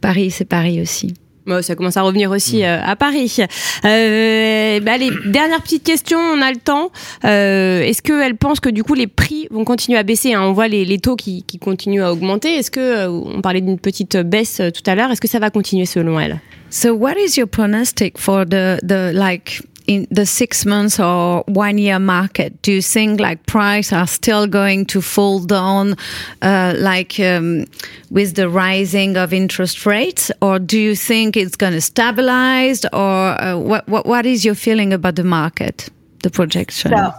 Paris, 0.00 0.30
c'est 0.30 0.44
Paris 0.44 0.80
aussi 0.80 1.14
ça 1.62 1.74
commence 1.74 1.96
à 1.96 2.02
revenir 2.02 2.30
aussi 2.30 2.58
mm. 2.58 2.64
euh, 2.64 2.82
à 2.84 2.96
Paris. 2.96 3.36
Euh, 3.84 4.80
bah, 4.80 4.96
les 4.96 5.10
dernières 5.26 5.62
petites 5.62 5.84
questions, 5.84 6.18
on 6.18 6.40
a 6.42 6.50
le 6.50 6.58
temps. 6.58 6.90
Euh, 7.24 7.82
Est-ce 7.82 8.02
qu'elle 8.02 8.36
pense 8.36 8.60
que 8.60 8.68
du 8.68 8.82
coup 8.82 8.94
les 8.94 9.06
prix 9.06 9.48
vont 9.50 9.64
continuer 9.64 9.98
à 9.98 10.02
baisser 10.02 10.34
hein? 10.34 10.42
On 10.42 10.52
voit 10.52 10.68
les, 10.68 10.84
les, 10.84 10.98
taux 10.98 11.16
qui, 11.16 11.42
qui, 11.44 11.58
continuent 11.58 12.02
à 12.02 12.12
augmenter. 12.12 12.54
Est-ce 12.54 12.70
que 12.70 12.80
euh, 12.80 13.10
on 13.10 13.40
parlait 13.40 13.60
d'une 13.60 13.78
petite 13.78 14.16
baisse 14.16 14.60
euh, 14.60 14.70
tout 14.70 14.82
à 14.86 14.94
l'heure 14.94 15.10
Est-ce 15.10 15.20
que 15.20 15.28
ça 15.28 15.38
va 15.38 15.50
continuer 15.50 15.86
selon 15.86 16.18
elle 16.18 16.40
So 16.70 16.94
what 16.94 17.14
is 17.18 17.38
your 17.38 17.48
pronostic 17.48 18.18
for 18.18 18.44
the 18.44 18.78
the 18.82 19.12
like 19.14 19.62
in 19.86 20.06
the 20.10 20.26
six 20.26 20.64
months 20.64 20.98
or 21.00 21.42
one 21.46 21.78
year 21.78 21.98
market? 21.98 22.60
Do 22.62 22.72
you 22.72 22.82
think 22.82 23.20
like 23.20 23.46
price 23.46 23.92
are 23.92 24.06
still 24.06 24.46
going 24.46 24.86
to 24.86 25.00
fall 25.00 25.40
down, 25.40 25.96
uh, 26.42 26.74
like 26.76 27.18
um, 27.20 27.66
with 28.10 28.34
the 28.34 28.48
rising 28.48 29.16
of 29.16 29.32
interest 29.32 29.86
rates, 29.86 30.30
or 30.40 30.58
do 30.58 30.78
you 30.78 30.96
think 30.96 31.36
it's 31.36 31.56
going 31.56 31.72
to 31.72 31.80
stabilize, 31.80 32.84
or 32.92 33.40
uh, 33.40 33.56
what, 33.58 33.88
what 33.88 34.06
what 34.06 34.26
is 34.26 34.44
your 34.44 34.54
feeling 34.54 34.92
about 34.92 35.16
the 35.16 35.24
market, 35.24 35.88
the 36.22 36.30
projection? 36.30 36.90
So, 36.90 37.12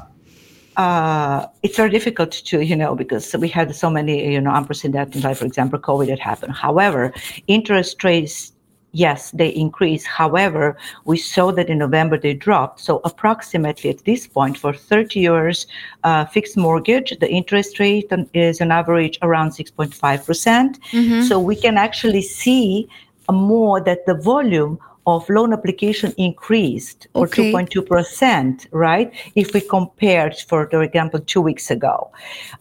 uh, 0.78 1.48
it's 1.64 1.76
very 1.76 1.90
difficult 1.90 2.32
to, 2.32 2.62
you 2.62 2.76
know, 2.76 2.96
because 2.96 3.36
we 3.36 3.48
had 3.48 3.76
so 3.76 3.90
many, 3.90 4.32
you 4.32 4.40
know, 4.40 4.54
unprecedented, 4.54 5.24
like 5.24 5.36
for 5.36 5.46
example, 5.46 5.80
COVID 5.80 6.08
that 6.08 6.20
happened. 6.20 6.54
However, 6.54 7.12
interest 7.48 8.04
rates 8.04 8.52
yes, 8.92 9.32
they 9.32 9.50
increase. 9.50 10.06
However, 10.06 10.78
we 11.06 11.18
saw 11.18 11.52
that 11.52 11.70
in 11.70 11.78
November 11.78 12.18
they 12.18 12.34
dropped. 12.34 12.80
So 12.80 13.02
approximately 13.04 13.90
at 13.90 14.04
this 14.06 14.28
point, 14.28 14.58
for 14.58 14.74
30 14.74 15.20
years 15.20 15.68
uh, 16.04 16.26
fixed 16.26 16.58
mortgage, 16.58 17.18
the 17.20 17.30
interest 17.30 17.80
rate 17.80 18.12
is 18.34 18.62
on 18.62 18.72
average 18.72 19.18
around 19.22 19.52
6.5 19.52 20.26
percent. 20.26 20.80
Mm-hmm. 20.92 21.24
So 21.24 21.40
we 21.40 21.56
can 21.56 21.78
actually 21.78 22.22
see 22.22 22.88
more 23.32 23.82
that 23.82 24.06
the 24.06 24.16
volume 24.16 24.80
of 25.06 25.30
loan 25.30 25.54
application 25.54 26.14
increased 26.18 27.08
or 27.14 27.28
2.2%, 27.28 28.68
right? 28.72 29.14
If 29.36 29.54
we 29.54 29.62
compared, 29.62 30.36
for 30.38 30.64
example, 30.84 31.22
two 31.22 31.40
weeks 31.40 31.72
ago. 31.72 32.12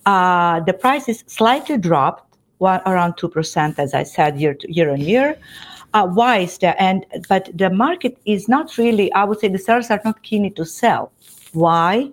Uh, 0.07 0.61
the 0.61 0.73
prices 0.73 1.25
slightly 1.27 1.77
dropped, 1.77 2.23
around 2.61 3.15
2%, 3.15 3.79
as 3.79 3.93
I 3.95 4.05
said, 4.05 4.41
year, 4.41 4.55
to, 4.55 4.73
year 4.73 4.91
on 4.91 5.01
year 5.01 5.37
why 6.05 6.39
is 6.39 6.59
that? 6.59 6.77
And 6.79 7.07
but 7.29 7.49
the 7.57 7.71
market 7.71 8.19
is 8.25 8.49
not 8.49 8.77
really. 8.77 9.13
I 9.13 9.25
would 9.25 9.41
say 9.41 9.49
the 9.49 9.59
sellers 9.59 9.91
are 9.91 10.01
not 10.05 10.23
keen 10.23 10.53
to 10.55 10.65
sell. 10.65 11.13
Why? 11.53 12.11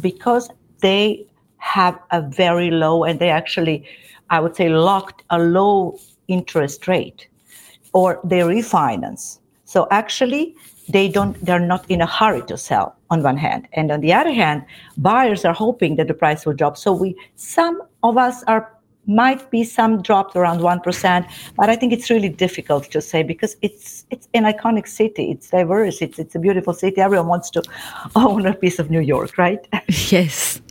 Because 0.00 0.50
they 0.80 1.26
have 1.56 1.98
a 2.10 2.20
very 2.22 2.70
low, 2.70 3.04
and 3.04 3.18
they 3.18 3.30
actually, 3.30 3.84
I 4.30 4.40
would 4.40 4.54
say, 4.54 4.68
locked 4.68 5.24
a 5.30 5.38
low 5.38 5.98
interest 6.28 6.86
rate, 6.86 7.26
or 7.92 8.20
they 8.22 8.40
refinance. 8.40 9.38
So 9.64 9.88
actually, 9.90 10.54
they 10.88 11.08
don't. 11.08 11.42
They're 11.44 11.58
not 11.58 11.90
in 11.90 12.00
a 12.00 12.06
hurry 12.06 12.42
to 12.42 12.56
sell. 12.56 12.94
On 13.08 13.22
one 13.22 13.36
hand, 13.36 13.68
and 13.72 13.92
on 13.92 14.00
the 14.00 14.12
other 14.12 14.32
hand, 14.32 14.64
buyers 14.96 15.44
are 15.44 15.54
hoping 15.54 15.94
that 15.96 16.08
the 16.08 16.14
price 16.14 16.44
will 16.44 16.54
drop. 16.54 16.76
So 16.76 16.92
we, 16.92 17.14
some 17.36 17.80
of 18.02 18.18
us 18.18 18.42
are 18.48 18.75
might 19.06 19.50
be 19.50 19.64
some 19.64 20.02
dropped 20.02 20.36
around 20.36 20.60
1%, 20.60 21.26
but 21.56 21.68
I 21.68 21.76
think 21.76 21.92
it's 21.92 22.10
really 22.10 22.28
difficult 22.28 22.90
to 22.90 23.00
say 23.00 23.22
because 23.22 23.56
it's 23.62 24.04
it's 24.10 24.28
an 24.34 24.44
iconic 24.44 24.86
city. 24.86 25.30
It's 25.30 25.50
diverse. 25.50 26.00
It's 26.00 26.18
it's 26.18 26.34
a 26.34 26.38
beautiful 26.38 26.74
city. 26.74 27.00
Everyone 27.00 27.28
wants 27.28 27.50
to 27.50 27.62
own 28.16 28.46
a 28.46 28.54
piece 28.54 28.78
of 28.78 28.90
New 28.90 29.00
York, 29.00 29.38
right? 29.38 29.60
Yes. 30.12 30.62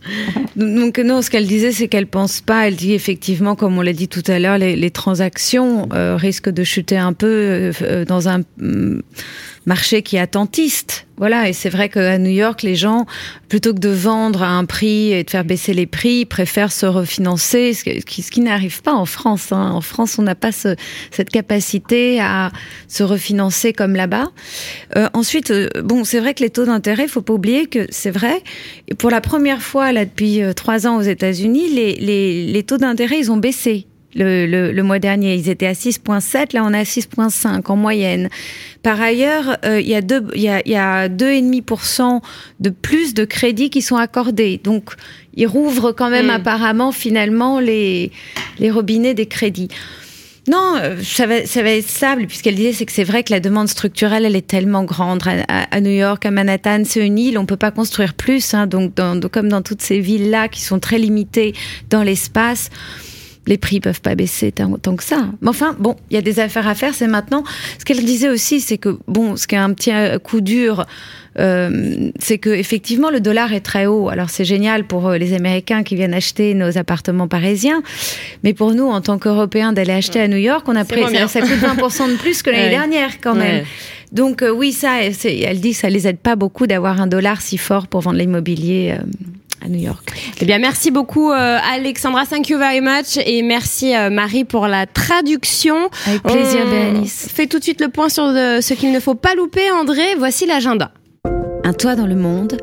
Donc 0.54 0.98
non, 0.98 1.20
ce 1.20 1.30
qu'elle 1.30 1.46
disait, 1.46 1.72
c'est 1.72 1.88
qu'elle 1.88 2.06
pense 2.06 2.40
pas. 2.40 2.68
Elle 2.68 2.76
dit 2.76 2.94
effectivement, 2.94 3.56
comme 3.56 3.76
on 3.76 3.82
l'a 3.82 3.92
dit 3.92 4.08
tout 4.08 4.22
à 4.28 4.38
l'heure, 4.38 4.56
les, 4.56 4.76
les, 4.76 4.90
transactions 4.90 5.88
euh, 5.92 6.16
risquent 6.16 6.48
de 6.48 6.64
chuter 6.64 6.96
un 6.96 7.12
peu 7.12 7.72
euh, 7.82 8.04
dans 8.04 8.28
un 8.28 8.38
mm, 8.58 9.02
marché 9.66 10.02
qui 10.02 10.16
est 10.16 10.20
attentiste. 10.20 11.06
Voilà, 11.18 11.48
et 11.48 11.54
c'est 11.54 11.70
vrai 11.70 11.88
qu'à 11.88 12.18
New 12.18 12.30
York, 12.30 12.62
les 12.62 12.76
gens, 12.76 13.06
plutôt 13.48 13.72
que 13.72 13.78
de 13.78 13.88
vendre 13.88 14.42
à 14.42 14.50
un 14.50 14.66
prix 14.66 15.12
et 15.12 15.24
de 15.24 15.30
faire 15.30 15.44
baisser 15.44 15.72
les 15.72 15.86
prix, 15.86 16.26
préfèrent 16.26 16.70
se 16.70 16.84
refinancer, 16.84 17.72
ce 17.72 17.82
qui, 17.82 18.40
n'arrive 18.40 18.82
pas 18.82 18.92
en 18.92 19.06
France. 19.06 19.50
Hein. 19.50 19.70
En 19.72 19.80
France, 19.80 20.18
on 20.18 20.22
n'a 20.22 20.34
pas 20.34 20.52
ce, 20.52 20.76
cette 21.10 21.30
capacité 21.30 22.20
à 22.20 22.52
se 22.86 23.02
refinancer 23.02 23.72
comme 23.72 23.96
là-bas. 23.96 24.28
Euh, 24.96 25.08
ensuite, 25.14 25.50
euh, 25.50 25.68
bon, 25.82 26.04
c'est 26.04 26.20
vrai 26.20 26.34
que 26.34 26.42
les 26.42 26.50
taux 26.50 26.66
d'intérêt, 26.66 27.08
faut 27.08 27.22
pas 27.22 27.34
oublier 27.34 27.66
que 27.66 27.86
c'est 27.88 28.10
vrai. 28.10 28.42
Pour 28.98 29.10
la 29.10 29.22
première 29.22 29.62
fois 29.62 29.90
là 29.92 30.04
depuis 30.04 30.42
euh, 30.42 30.52
trois 30.52 30.86
ans 30.86 30.96
aux 30.98 31.02
États-Unis, 31.02 31.70
les, 31.70 31.94
les, 31.94 32.46
les 32.46 32.62
taux 32.62 32.76
d'intérêt, 32.76 33.18
ils 33.18 33.32
ont 33.32 33.38
baissé 33.38 33.86
le, 34.16 34.72
le, 34.72 34.82
mois 34.82 34.98
dernier. 34.98 35.34
Ils 35.34 35.48
étaient 35.48 35.66
à 35.66 35.72
6,7, 35.72 36.54
là 36.54 36.64
on 36.64 36.72
est 36.72 36.78
à 36.78 36.82
6,5 36.82 37.62
en 37.70 37.76
moyenne. 37.76 38.28
Par 38.82 39.00
ailleurs, 39.00 39.58
euh, 39.64 39.80
il 39.80 39.88
y 39.88 39.94
a 39.94 40.00
deux, 40.00 40.26
il 40.34 40.42
y 40.42 40.48
a, 40.48 40.62
il 40.64 40.72
y 40.72 40.76
a 40.76 41.08
2,5% 41.08 42.20
de 42.60 42.70
plus 42.70 43.14
de 43.14 43.24
crédits 43.24 43.70
qui 43.70 43.82
sont 43.82 43.96
accordés. 43.96 44.60
Donc, 44.62 44.90
ils 45.34 45.46
rouvrent 45.46 45.92
quand 45.92 46.10
même 46.10 46.26
mm. 46.26 46.30
apparemment 46.30 46.92
finalement 46.92 47.60
les, 47.60 48.10
les 48.58 48.70
robinets 48.70 49.14
des 49.14 49.26
crédits. 49.26 49.68
Non, 50.48 50.76
euh, 50.76 50.96
ça 51.02 51.26
va, 51.26 51.44
ça 51.44 51.62
va 51.62 51.70
être 51.70 51.88
stable, 51.88 52.26
puisqu'elle 52.26 52.54
disait, 52.54 52.72
c'est 52.72 52.86
que 52.86 52.92
c'est 52.92 53.04
vrai 53.04 53.24
que 53.24 53.32
la 53.32 53.40
demande 53.40 53.68
structurelle, 53.68 54.24
elle 54.24 54.36
est 54.36 54.46
tellement 54.46 54.84
grande. 54.84 55.22
À, 55.48 55.80
New 55.80 55.90
York, 55.90 56.24
à 56.24 56.30
Manhattan, 56.30 56.82
c'est 56.84 57.04
une 57.04 57.18
île, 57.18 57.36
on 57.38 57.46
peut 57.46 57.56
pas 57.56 57.72
construire 57.72 58.14
plus. 58.14 58.54
Hein, 58.54 58.68
donc, 58.68 58.94
dans, 58.94 59.20
comme 59.28 59.48
dans 59.48 59.62
toutes 59.62 59.82
ces 59.82 59.98
villes-là 59.98 60.48
qui 60.48 60.60
sont 60.60 60.78
très 60.78 60.98
limitées 60.98 61.52
dans 61.90 62.04
l'espace, 62.04 62.70
les 63.46 63.58
prix 63.58 63.80
peuvent 63.80 64.00
pas 64.00 64.14
baisser 64.14 64.52
tant, 64.52 64.96
que 64.96 65.04
ça. 65.04 65.28
Mais 65.40 65.48
enfin, 65.48 65.76
bon, 65.78 65.96
il 66.10 66.14
y 66.14 66.18
a 66.18 66.22
des 66.22 66.40
affaires 66.40 66.66
à 66.66 66.74
faire, 66.74 66.94
c'est 66.94 67.06
maintenant. 67.06 67.44
Ce 67.78 67.84
qu'elle 67.84 68.04
disait 68.04 68.28
aussi, 68.28 68.60
c'est 68.60 68.78
que, 68.78 68.98
bon, 69.06 69.36
ce 69.36 69.46
qui 69.46 69.54
est 69.54 69.58
un 69.58 69.72
petit 69.72 69.92
coup 70.22 70.40
dur, 70.40 70.86
euh, 71.38 72.10
c'est 72.18 72.38
que 72.38 72.48
effectivement 72.48 73.10
le 73.10 73.20
dollar 73.20 73.52
est 73.52 73.60
très 73.60 73.86
haut. 73.86 74.08
Alors 74.08 74.30
c'est 74.30 74.44
génial 74.44 74.84
pour 74.84 75.08
euh, 75.08 75.18
les 75.18 75.34
Américains 75.34 75.82
qui 75.82 75.94
viennent 75.94 76.14
acheter 76.14 76.54
nos 76.54 76.78
appartements 76.78 77.28
parisiens, 77.28 77.82
mais 78.42 78.54
pour 78.54 78.72
nous 78.72 78.86
en 78.86 79.00
tant 79.00 79.18
qu'Européens 79.18 79.72
d'aller 79.72 79.92
acheter 79.92 80.20
à 80.20 80.28
New 80.28 80.38
York, 80.38 80.66
on 80.66 80.76
a 80.76 80.84
pris 80.84 81.02
ça, 81.02 81.28
ça, 81.28 81.40
coûte 81.40 81.50
20% 81.50 82.12
de 82.12 82.16
plus 82.18 82.42
que 82.42 82.50
l'année 82.50 82.70
dernière 82.70 83.20
quand 83.20 83.34
même. 83.34 83.64
Donc 84.12 84.42
euh, 84.42 84.50
oui, 84.50 84.72
ça, 84.72 85.02
elle 85.02 85.60
dit, 85.60 85.74
ça 85.74 85.90
les 85.90 86.08
aide 86.08 86.18
pas 86.18 86.36
beaucoup 86.36 86.66
d'avoir 86.66 87.00
un 87.00 87.06
dollar 87.06 87.42
si 87.42 87.58
fort 87.58 87.86
pour 87.86 88.00
vendre 88.00 88.18
l'immobilier 88.18 88.96
à 89.64 89.68
New 89.68 89.80
York. 89.80 90.12
Eh 90.40 90.44
bien, 90.44 90.58
merci 90.58 90.90
beaucoup 90.90 91.30
euh, 91.30 91.58
Alexandra, 91.72 92.26
thank 92.26 92.48
you 92.48 92.58
very 92.58 92.80
much 92.80 93.16
et 93.24 93.42
merci 93.42 93.94
euh, 93.94 94.10
Marie 94.10 94.44
pour 94.44 94.66
la 94.68 94.86
traduction. 94.86 95.88
Avec 96.06 96.22
plaisir, 96.22 96.66
Bérénice. 96.66 97.28
Fait 97.32 97.46
tout 97.46 97.58
de 97.58 97.64
suite 97.64 97.80
le 97.80 97.88
point 97.88 98.08
sur 98.08 98.24
ce 98.26 98.74
qu'il 98.74 98.92
ne 98.92 99.00
faut 99.00 99.14
pas 99.14 99.34
louper, 99.34 99.70
André. 99.70 100.14
Voici 100.18 100.46
l'agenda. 100.46 100.92
Un 101.64 101.72
toit 101.72 101.96
dans 101.96 102.06
le 102.06 102.16
monde, 102.16 102.58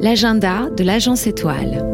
l'agenda 0.00 0.68
de 0.76 0.82
l'agence 0.82 1.26
étoile. 1.26 1.84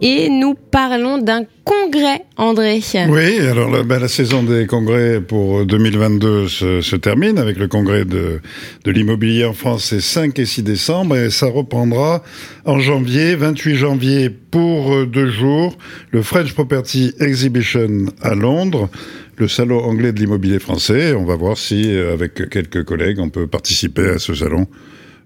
Et 0.00 0.28
nous 0.28 0.54
parlons 0.54 1.18
d'un 1.18 1.44
congrès, 1.64 2.24
André. 2.36 2.80
Oui, 3.08 3.38
alors 3.40 3.70
la, 3.70 3.82
ben, 3.82 3.98
la 3.98 4.08
saison 4.08 4.42
des 4.42 4.66
congrès 4.66 5.20
pour 5.20 5.66
2022 5.66 6.48
se, 6.48 6.80
se 6.80 6.96
termine 6.96 7.38
avec 7.38 7.58
le 7.58 7.68
congrès 7.68 8.04
de, 8.04 8.40
de 8.84 8.90
l'immobilier 8.90 9.44
en 9.44 9.52
France, 9.52 9.86
c'est 9.86 10.00
5 10.00 10.38
et 10.38 10.44
6 10.46 10.62
décembre, 10.62 11.16
et 11.16 11.30
ça 11.30 11.46
reprendra 11.46 12.22
en 12.64 12.78
janvier, 12.78 13.34
28 13.34 13.74
janvier 13.76 14.30
pour 14.30 14.92
euh, 14.94 15.06
deux 15.06 15.30
jours, 15.30 15.76
le 16.10 16.22
French 16.22 16.52
Property 16.54 17.12
Exhibition 17.20 18.06
à 18.22 18.34
Londres, 18.34 18.88
le 19.36 19.48
salon 19.48 19.80
anglais 19.80 20.12
de 20.12 20.20
l'immobilier 20.20 20.58
français. 20.58 21.14
On 21.14 21.24
va 21.24 21.36
voir 21.36 21.56
si, 21.58 21.94
euh, 21.94 22.12
avec 22.12 22.48
quelques 22.50 22.84
collègues, 22.84 23.18
on 23.20 23.30
peut 23.30 23.46
participer 23.46 24.08
à 24.08 24.18
ce 24.18 24.34
salon 24.34 24.66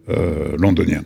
euh, 0.09 0.57
londonien. 0.59 1.03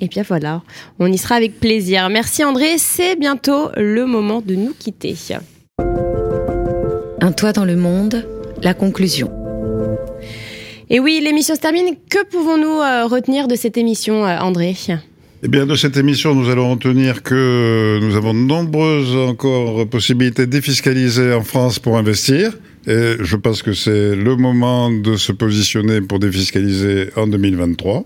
Et 0.00 0.08
bien 0.08 0.24
voilà, 0.26 0.62
on 0.98 1.10
y 1.10 1.18
sera 1.18 1.36
avec 1.36 1.60
plaisir. 1.60 2.08
Merci 2.10 2.44
André, 2.44 2.78
c'est 2.78 3.16
bientôt 3.16 3.70
le 3.76 4.06
moment 4.06 4.42
de 4.44 4.54
nous 4.54 4.74
quitter. 4.78 5.14
Un 7.20 7.32
toit 7.32 7.52
dans 7.52 7.64
le 7.64 7.76
monde, 7.76 8.26
la 8.62 8.74
conclusion. 8.74 9.30
Et 10.90 11.00
oui, 11.00 11.20
l'émission 11.22 11.54
se 11.54 11.60
termine. 11.60 11.94
Que 12.10 12.24
pouvons-nous 12.26 12.80
euh, 12.80 13.06
retenir 13.06 13.48
de 13.48 13.56
cette 13.56 13.78
émission, 13.78 14.26
euh, 14.26 14.38
André? 14.38 14.76
Eh 15.42 15.48
bien, 15.48 15.64
de 15.66 15.74
cette 15.74 15.96
émission, 15.96 16.34
nous 16.34 16.50
allons 16.50 16.70
retenir 16.72 17.22
que 17.22 17.98
nous 18.02 18.16
avons 18.16 18.34
de 18.34 18.40
nombreuses 18.40 19.16
encore 19.16 19.88
possibilités 19.88 20.46
de 20.46 20.50
défiscaliser 20.50 21.32
en 21.32 21.42
France 21.42 21.78
pour 21.78 21.96
investir. 21.96 22.52
Et 22.86 23.14
je 23.18 23.36
pense 23.36 23.62
que 23.62 23.72
c'est 23.72 24.14
le 24.14 24.36
moment 24.36 24.90
de 24.90 25.16
se 25.16 25.32
positionner 25.32 26.02
pour 26.02 26.18
défiscaliser 26.18 27.08
en 27.16 27.26
2023 27.26 28.04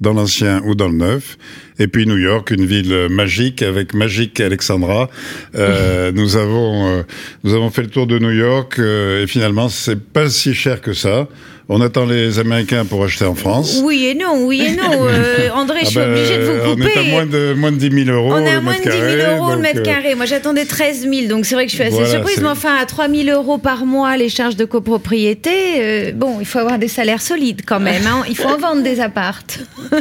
dans 0.00 0.12
l'ancien 0.12 0.62
ou 0.64 0.74
dans 0.74 0.88
le 0.88 0.96
neuf. 0.96 1.36
Et 1.78 1.86
puis 1.86 2.06
New 2.06 2.18
York, 2.18 2.50
une 2.50 2.66
ville 2.66 3.08
magique 3.10 3.62
avec 3.62 3.94
Magic 3.94 4.40
Alexandra. 4.40 5.08
Euh, 5.54 6.12
nous 6.14 6.36
avons 6.36 6.86
euh, 6.86 7.02
nous 7.44 7.54
avons 7.54 7.70
fait 7.70 7.82
le 7.82 7.88
tour 7.88 8.06
de 8.06 8.18
New 8.18 8.32
York 8.32 8.78
euh, 8.78 9.22
et 9.22 9.26
finalement 9.26 9.68
c'est 9.68 10.00
pas 10.00 10.28
si 10.28 10.54
cher 10.54 10.80
que 10.80 10.92
ça. 10.92 11.28
On 11.72 11.80
attend 11.82 12.04
les 12.04 12.40
Américains 12.40 12.84
pour 12.84 13.04
acheter 13.04 13.24
en 13.24 13.36
France. 13.36 13.80
Oui 13.84 14.06
et 14.06 14.14
non, 14.16 14.44
oui 14.44 14.60
et 14.60 14.72
non. 14.74 15.06
Euh, 15.06 15.50
André, 15.54 15.80
je 15.84 15.86
suis 15.90 15.98
Ah 16.00 16.04
ben, 16.06 16.10
obligée 16.10 16.36
de 16.38 16.42
vous 16.44 16.70
couper. 16.74 16.82
On 16.82 16.88
est 16.88 16.98
à 16.98 17.10
moins 17.10 17.26
de 17.26 17.52
moins 17.54 17.70
de 17.70 17.76
10 17.76 18.04
000 18.06 18.16
euros 18.16 18.32
On 18.34 18.44
est 18.44 18.50
à 18.50 18.60
moins 18.60 18.74
de 18.74 18.78
mètre 18.80 18.90
10 18.90 18.98
000 18.98 19.16
carré, 19.18 19.36
euros 19.36 19.50
le 19.52 19.58
mètre 19.58 19.78
euh, 19.78 19.82
carré. 19.84 20.14
Moi, 20.16 20.26
j'attendais 20.26 20.64
13 20.64 21.02
000, 21.08 21.28
donc 21.28 21.46
c'est 21.46 21.54
vrai 21.54 21.66
que 21.66 21.70
je 21.70 21.76
suis 21.76 21.84
assez 21.84 21.92
Voilà, 21.94 22.10
surprise. 22.10 22.40
Mais 22.42 22.48
enfin, 22.48 22.74
à 22.74 22.86
3 22.86 23.08
000 23.08 23.28
euros 23.28 23.58
par 23.58 23.86
mois, 23.86 24.16
les 24.16 24.28
charges 24.28 24.56
de 24.56 24.64
copropriété, 24.64 25.50
euh, 25.78 26.12
bon, 26.12 26.38
il 26.40 26.46
faut 26.46 26.58
avoir 26.58 26.78
des 26.80 26.88
salaires 26.88 27.22
solides 27.22 27.62
quand 27.64 27.78
même. 27.80 28.02
hein. 28.04 28.24
Il 28.28 28.36
faut 28.36 28.48
en 28.48 28.58
vendre 28.58 28.82
des 28.82 28.98
appartes. 29.00 29.60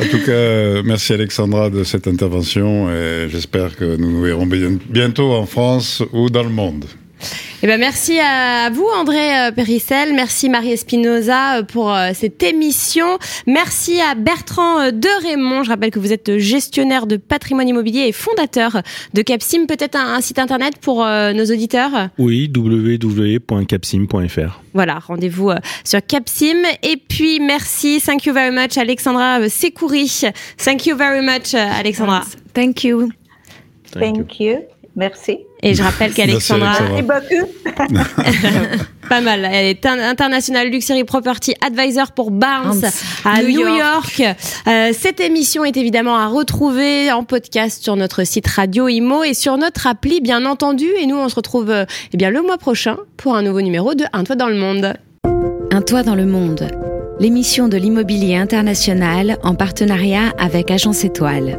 En 0.00 0.04
tout 0.10 0.24
cas, 0.26 0.82
merci 0.84 1.12
Alexandra 1.12 1.70
de 1.70 1.84
cette 1.84 2.08
intervention 2.08 2.90
et 2.90 3.28
j'espère 3.30 3.76
que 3.76 3.94
nous 3.96 4.10
nous 4.10 4.22
verrons 4.22 4.44
bien- 4.44 4.76
bientôt 4.90 5.32
en 5.32 5.46
France 5.46 6.02
ou 6.12 6.30
dans 6.30 6.42
le 6.42 6.48
monde. 6.48 6.84
Eh 7.64 7.66
ben 7.66 7.80
merci 7.80 8.20
à 8.20 8.68
vous 8.68 8.86
André 8.94 9.38
euh, 9.38 9.50
Périssel, 9.50 10.12
merci 10.12 10.50
Marie 10.50 10.72
Espinoza 10.72 11.60
euh, 11.60 11.62
pour 11.62 11.94
euh, 11.94 12.10
cette 12.12 12.42
émission, 12.42 13.18
merci 13.46 14.02
à 14.02 14.14
Bertrand 14.14 14.92
de 14.92 15.26
Raymond. 15.26 15.62
Je 15.62 15.70
rappelle 15.70 15.90
que 15.90 15.98
vous 15.98 16.12
êtes 16.12 16.36
gestionnaire 16.36 17.06
de 17.06 17.16
patrimoine 17.16 17.66
immobilier 17.66 18.00
et 18.00 18.12
fondateur 18.12 18.82
de 19.14 19.22
Capsim. 19.22 19.64
Peut-être 19.64 19.96
un, 19.96 20.12
un 20.12 20.20
site 20.20 20.38
internet 20.38 20.74
pour 20.78 21.06
euh, 21.06 21.32
nos 21.32 21.46
auditeurs? 21.46 22.10
Oui, 22.18 22.52
www.capsim.fr. 22.54 24.60
Voilà, 24.74 24.98
rendez-vous 24.98 25.52
sur 25.84 26.04
Capsim. 26.06 26.64
Et 26.82 26.98
puis 26.98 27.40
merci, 27.40 27.98
thank 28.04 28.26
you 28.26 28.34
very 28.34 28.54
much 28.54 28.76
Alexandra 28.76 29.48
Secouri. 29.48 30.20
Thank 30.62 30.84
you 30.84 30.98
very 30.98 31.24
much 31.24 31.54
Alexandra. 31.54 32.24
Thank 32.52 32.84
you. 32.84 33.08
Thank 33.90 34.38
you. 34.38 34.58
Merci. 34.94 35.38
Et 35.66 35.74
je 35.74 35.82
rappelle 35.82 36.12
qu'Alexandra. 36.12 36.74
Pas 39.08 39.20
mal. 39.20 39.48
Elle 39.50 39.66
est 39.66 39.86
un- 39.86 39.98
International 39.98 40.68
Luxury 40.68 41.04
Property 41.04 41.54
Advisor 41.66 42.12
pour 42.12 42.30
Barnes 42.30 42.80
Barnes. 42.80 42.92
à 43.24 43.42
New 43.42 43.48
New, 43.48 43.68
York. 43.76 44.18
York. 44.18 44.36
Euh, 44.68 44.92
cette 44.98 45.20
émission 45.20 45.64
est 45.64 45.76
évidemment 45.76 46.16
à 46.16 46.26
retrouver 46.26 47.10
en 47.12 47.24
podcast 47.24 47.82
sur 47.82 47.96
notre 47.96 48.24
site 48.24 48.46
Radio 48.46 48.88
Imo 48.88 49.24
et 49.24 49.32
sur 49.34 49.56
notre 49.56 49.86
appli, 49.86 50.20
bien 50.20 50.44
entendu. 50.44 50.86
Et 51.00 51.06
nous, 51.06 51.16
on 51.16 51.28
se 51.30 51.34
retrouve 51.34 51.70
euh, 51.70 51.84
eh 52.12 52.16
bien 52.18 52.30
le 52.30 52.42
mois 52.42 52.58
prochain 52.58 52.96
pour 53.16 53.34
un 53.34 53.42
nouveau 53.42 53.62
numéro 53.62 53.94
de 53.94 54.04
Un 54.12 54.24
toit 54.24 54.36
dans 54.36 54.48
le 54.48 54.56
monde. 54.56 54.92
Un 55.72 55.80
toit 55.82 56.02
dans 56.02 56.14
le 56.14 56.26
monde, 56.26 56.68
l'émission 57.18 57.68
de 57.68 57.76
l'immobilier 57.78 58.36
international 58.36 59.38
en 59.42 59.54
partenariat 59.54 60.32
avec 60.38 60.70
Agence 60.70 61.04
Étoile. 61.04 61.58